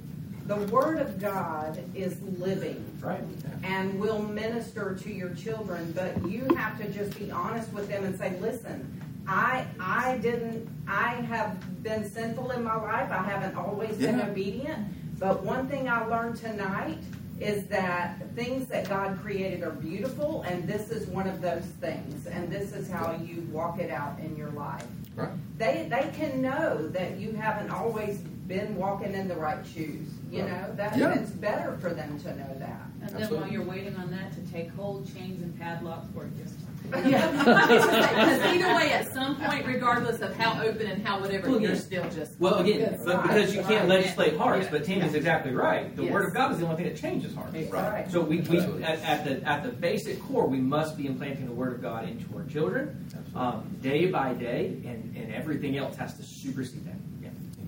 [0.46, 3.22] the Word of God is living Right.
[3.64, 8.06] and will minister to your children, but you have to just be honest with them
[8.06, 8.94] and say, listen,
[9.28, 13.12] I I didn't I have been sinful in my life.
[13.12, 14.28] I haven't always been Yeah.
[14.30, 14.88] obedient.
[15.20, 17.00] But one thing I learned tonight
[17.40, 22.26] is that things that God created are beautiful and this is one of those things
[22.26, 24.86] and this is how you walk it out in your life.
[25.16, 25.30] Right.
[25.58, 30.08] They they can know that you haven't always been walking in the right shoes.
[30.32, 31.14] You know, that Yeah.
[31.14, 32.82] it's better for them to know that.
[33.02, 36.56] And then while you're waiting on that to take hold, chains and padlocks work just
[36.92, 37.32] Yeah.
[37.48, 41.74] Because either way, at some point, regardless of how open and how whatever, Well, you're
[41.74, 41.78] yeah.
[41.80, 42.40] still just.
[42.40, 43.02] Well, again, Yes.
[43.06, 44.72] but because you can't legislate hearts, Yeah.
[44.72, 45.96] but Tammy's exactly right.
[45.96, 46.14] The Yes.
[46.14, 47.56] Word of God is the only thing that changes hearts.
[47.72, 48.10] Right.
[48.12, 51.52] So we, we at, at the at the basic core, we must be implanting the
[51.54, 56.16] Word of God into our children, um, day by day, and, and everything else has
[56.18, 56.96] to supersede that.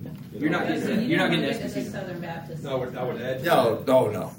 [0.04, 0.12] Yeah.
[0.40, 1.86] You're not getting you you're not don't getting to get SBC.
[1.86, 2.64] the Southern Baptist.
[2.64, 3.44] No, I would, I would add.
[3.44, 4.32] No, no, no.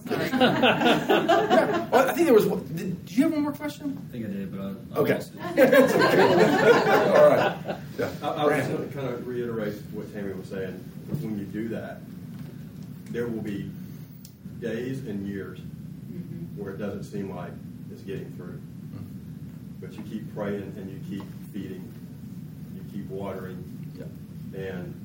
[1.92, 2.46] well, I think there was.
[2.46, 4.00] one- Did, did you have one more question?
[4.08, 5.14] I think I did, but I, Okay.
[5.14, 5.74] lost it.
[7.16, 7.76] All right.
[7.98, 8.10] Yeah.
[8.22, 8.76] I, I was Brandon.
[8.76, 10.72] going to kind of reiterate what Tammy was saying.
[11.20, 12.00] When you do that,
[13.10, 13.70] there will be
[14.60, 16.60] days and years mm-hmm.
[16.62, 17.52] where it doesn't seem like
[17.90, 18.58] it's getting through.
[18.94, 19.80] Mm-hmm.
[19.80, 21.92] But you keep praying and you keep feeding,
[22.74, 23.64] you keep watering,
[24.54, 24.99] and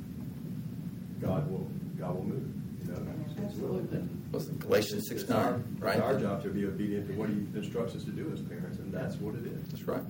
[1.25, 1.67] God will
[1.99, 2.53] God will move.
[2.85, 2.99] You know,
[3.45, 3.81] It's will.
[4.31, 7.29] Was it Galatians It's 6 our- 9, It's our job to be obedient to what
[7.29, 9.67] He instructs us to do as parents, and that's what it is.
[9.69, 10.03] That's right.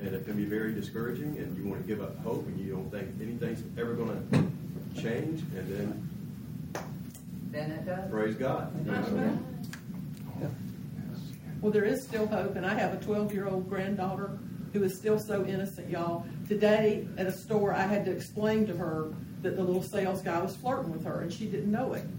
[0.00, 2.72] And it can be very discouraging, and you want to give up hope, and you
[2.72, 4.28] don't think anything's ever going
[4.94, 6.08] to change, and then
[7.52, 8.10] Then it does.
[8.10, 8.72] praise God.
[8.86, 9.38] you?
[11.60, 14.38] Well, there is still hope, and I have a 12 year old granddaughter
[14.72, 16.24] who is still so innocent, y'all.
[16.48, 19.12] Today at a store, I had to explain to her
[19.42, 22.04] that the little sales guy was flirting with her, and she didn't know it.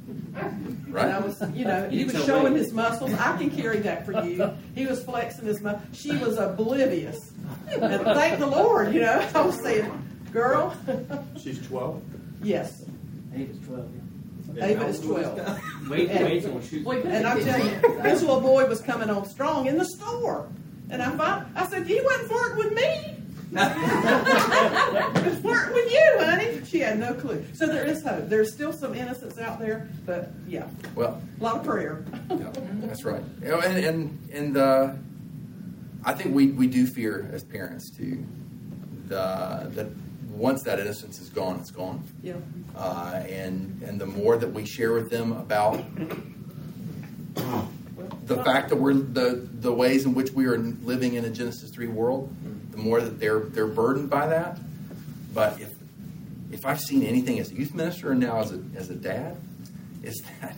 [0.93, 1.05] Right.
[1.05, 2.59] And I was, you know, he You was showing me.
[2.59, 3.11] his muscles.
[3.13, 4.51] I can carry that for you.
[4.76, 5.82] He was flexing his muscles.
[5.93, 7.32] She was oblivious.
[7.69, 9.28] And thank the Lord, you know.
[9.34, 9.91] I was saying,
[10.32, 10.76] girl,
[11.41, 12.01] She's 12.
[12.43, 12.84] yes.
[13.36, 13.89] Eight is twelve.
[14.61, 15.61] Ava is 12.
[15.89, 16.86] Wait, And- wait till shoot.
[16.88, 20.47] And I'm telling you, this little boy was coming on strong in the store.
[20.91, 21.45] And I'm fine.
[21.55, 23.15] I said, he wasn't flirting with me.
[23.56, 26.62] He was with you, honey.
[26.66, 27.45] She had no clue.
[27.54, 28.30] So there is hope.
[28.30, 32.04] There's still some innocence out there, but yeah, Well, a lot of prayer.
[32.30, 32.51] yeah,
[32.82, 33.24] that's right.
[33.41, 34.93] You know, and and and uh,
[36.04, 38.26] I think we we do fear as parents too
[39.08, 39.88] the that
[40.30, 42.04] once that innocence is gone, it's gone.
[42.24, 42.34] Yeah.
[42.76, 45.84] Uh, and and the more that we share with them about
[48.26, 51.70] the fact that we're the the ways in which we are living in a Genesis
[51.70, 52.34] three world,
[52.74, 54.59] the more that they're they're burdened by that.
[55.34, 55.74] But if
[56.51, 59.38] if I've seen anything as a youth minister and now as a as a dad,
[60.03, 60.55] is that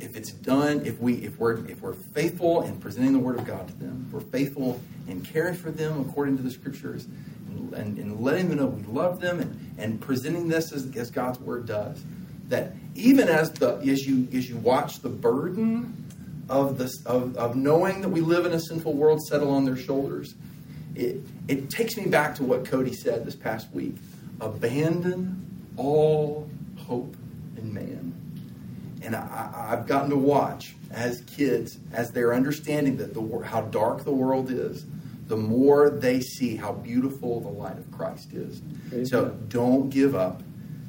[0.00, 3.46] if it's done, if we if we're if we're faithful in presenting the word of
[3.46, 7.06] God to them, if we're faithful in caring for them according to the scriptures,
[7.48, 11.10] and, and, and letting them know we love them, and, and presenting this as, as
[11.10, 12.02] God's word does,
[12.48, 15.94] that even as the as you as you watch the burden
[16.48, 19.76] of this of, of knowing that we live in a sinful world settle on their
[19.76, 20.34] shoulders,
[20.98, 23.96] it it takes me back to what Cody said this past week:
[24.40, 27.16] abandon all hope
[27.56, 28.14] in man.
[29.02, 34.04] And I, I've gotten to watch as kids, as they're understanding that the how dark
[34.04, 34.84] the world is,
[35.28, 38.60] the more they see how beautiful the light of Christ is.
[39.08, 40.42] So don't give up.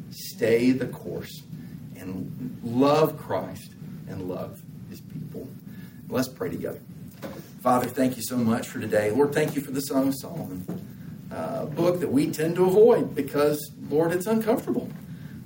[0.09, 1.43] Stay the course
[1.97, 3.73] and love Christ
[4.07, 5.47] and love his people.
[6.09, 6.81] Let's pray together.
[7.61, 9.11] Father, thank you so much for today.
[9.11, 10.65] Lord, thank you for the Song of Solomon,
[11.29, 14.89] uh, book that we tend to avoid because, Lord, it's uncomfortable.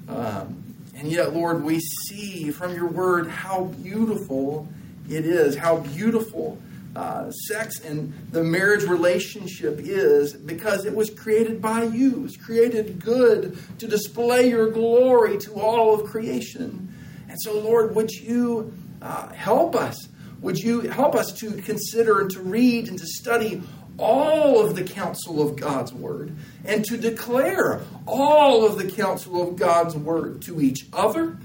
[0.07, 4.67] Um, and yet, Lord, we see from your word how beautiful
[5.09, 6.59] it is, how beautiful
[6.95, 12.11] uh, sex and the marriage relationship is because it was created by you.
[12.11, 16.93] It was created good to display your glory to all of creation.
[17.27, 19.97] And so, Lord, would you uh, help us?
[20.43, 23.63] Would you help us to consider and to read and to study
[23.97, 26.35] all of the counsel of God's word
[26.65, 31.37] and to declare all of the counsel of God's word to each other,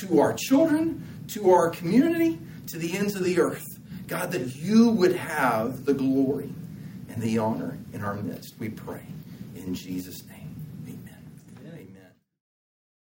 [0.00, 3.66] to our children, to our community, to the ends of the earth.
[4.06, 6.52] God, that you would have the glory
[7.08, 8.54] and the honor in our midst.
[8.58, 9.06] We pray
[9.56, 10.31] in Jesus' name.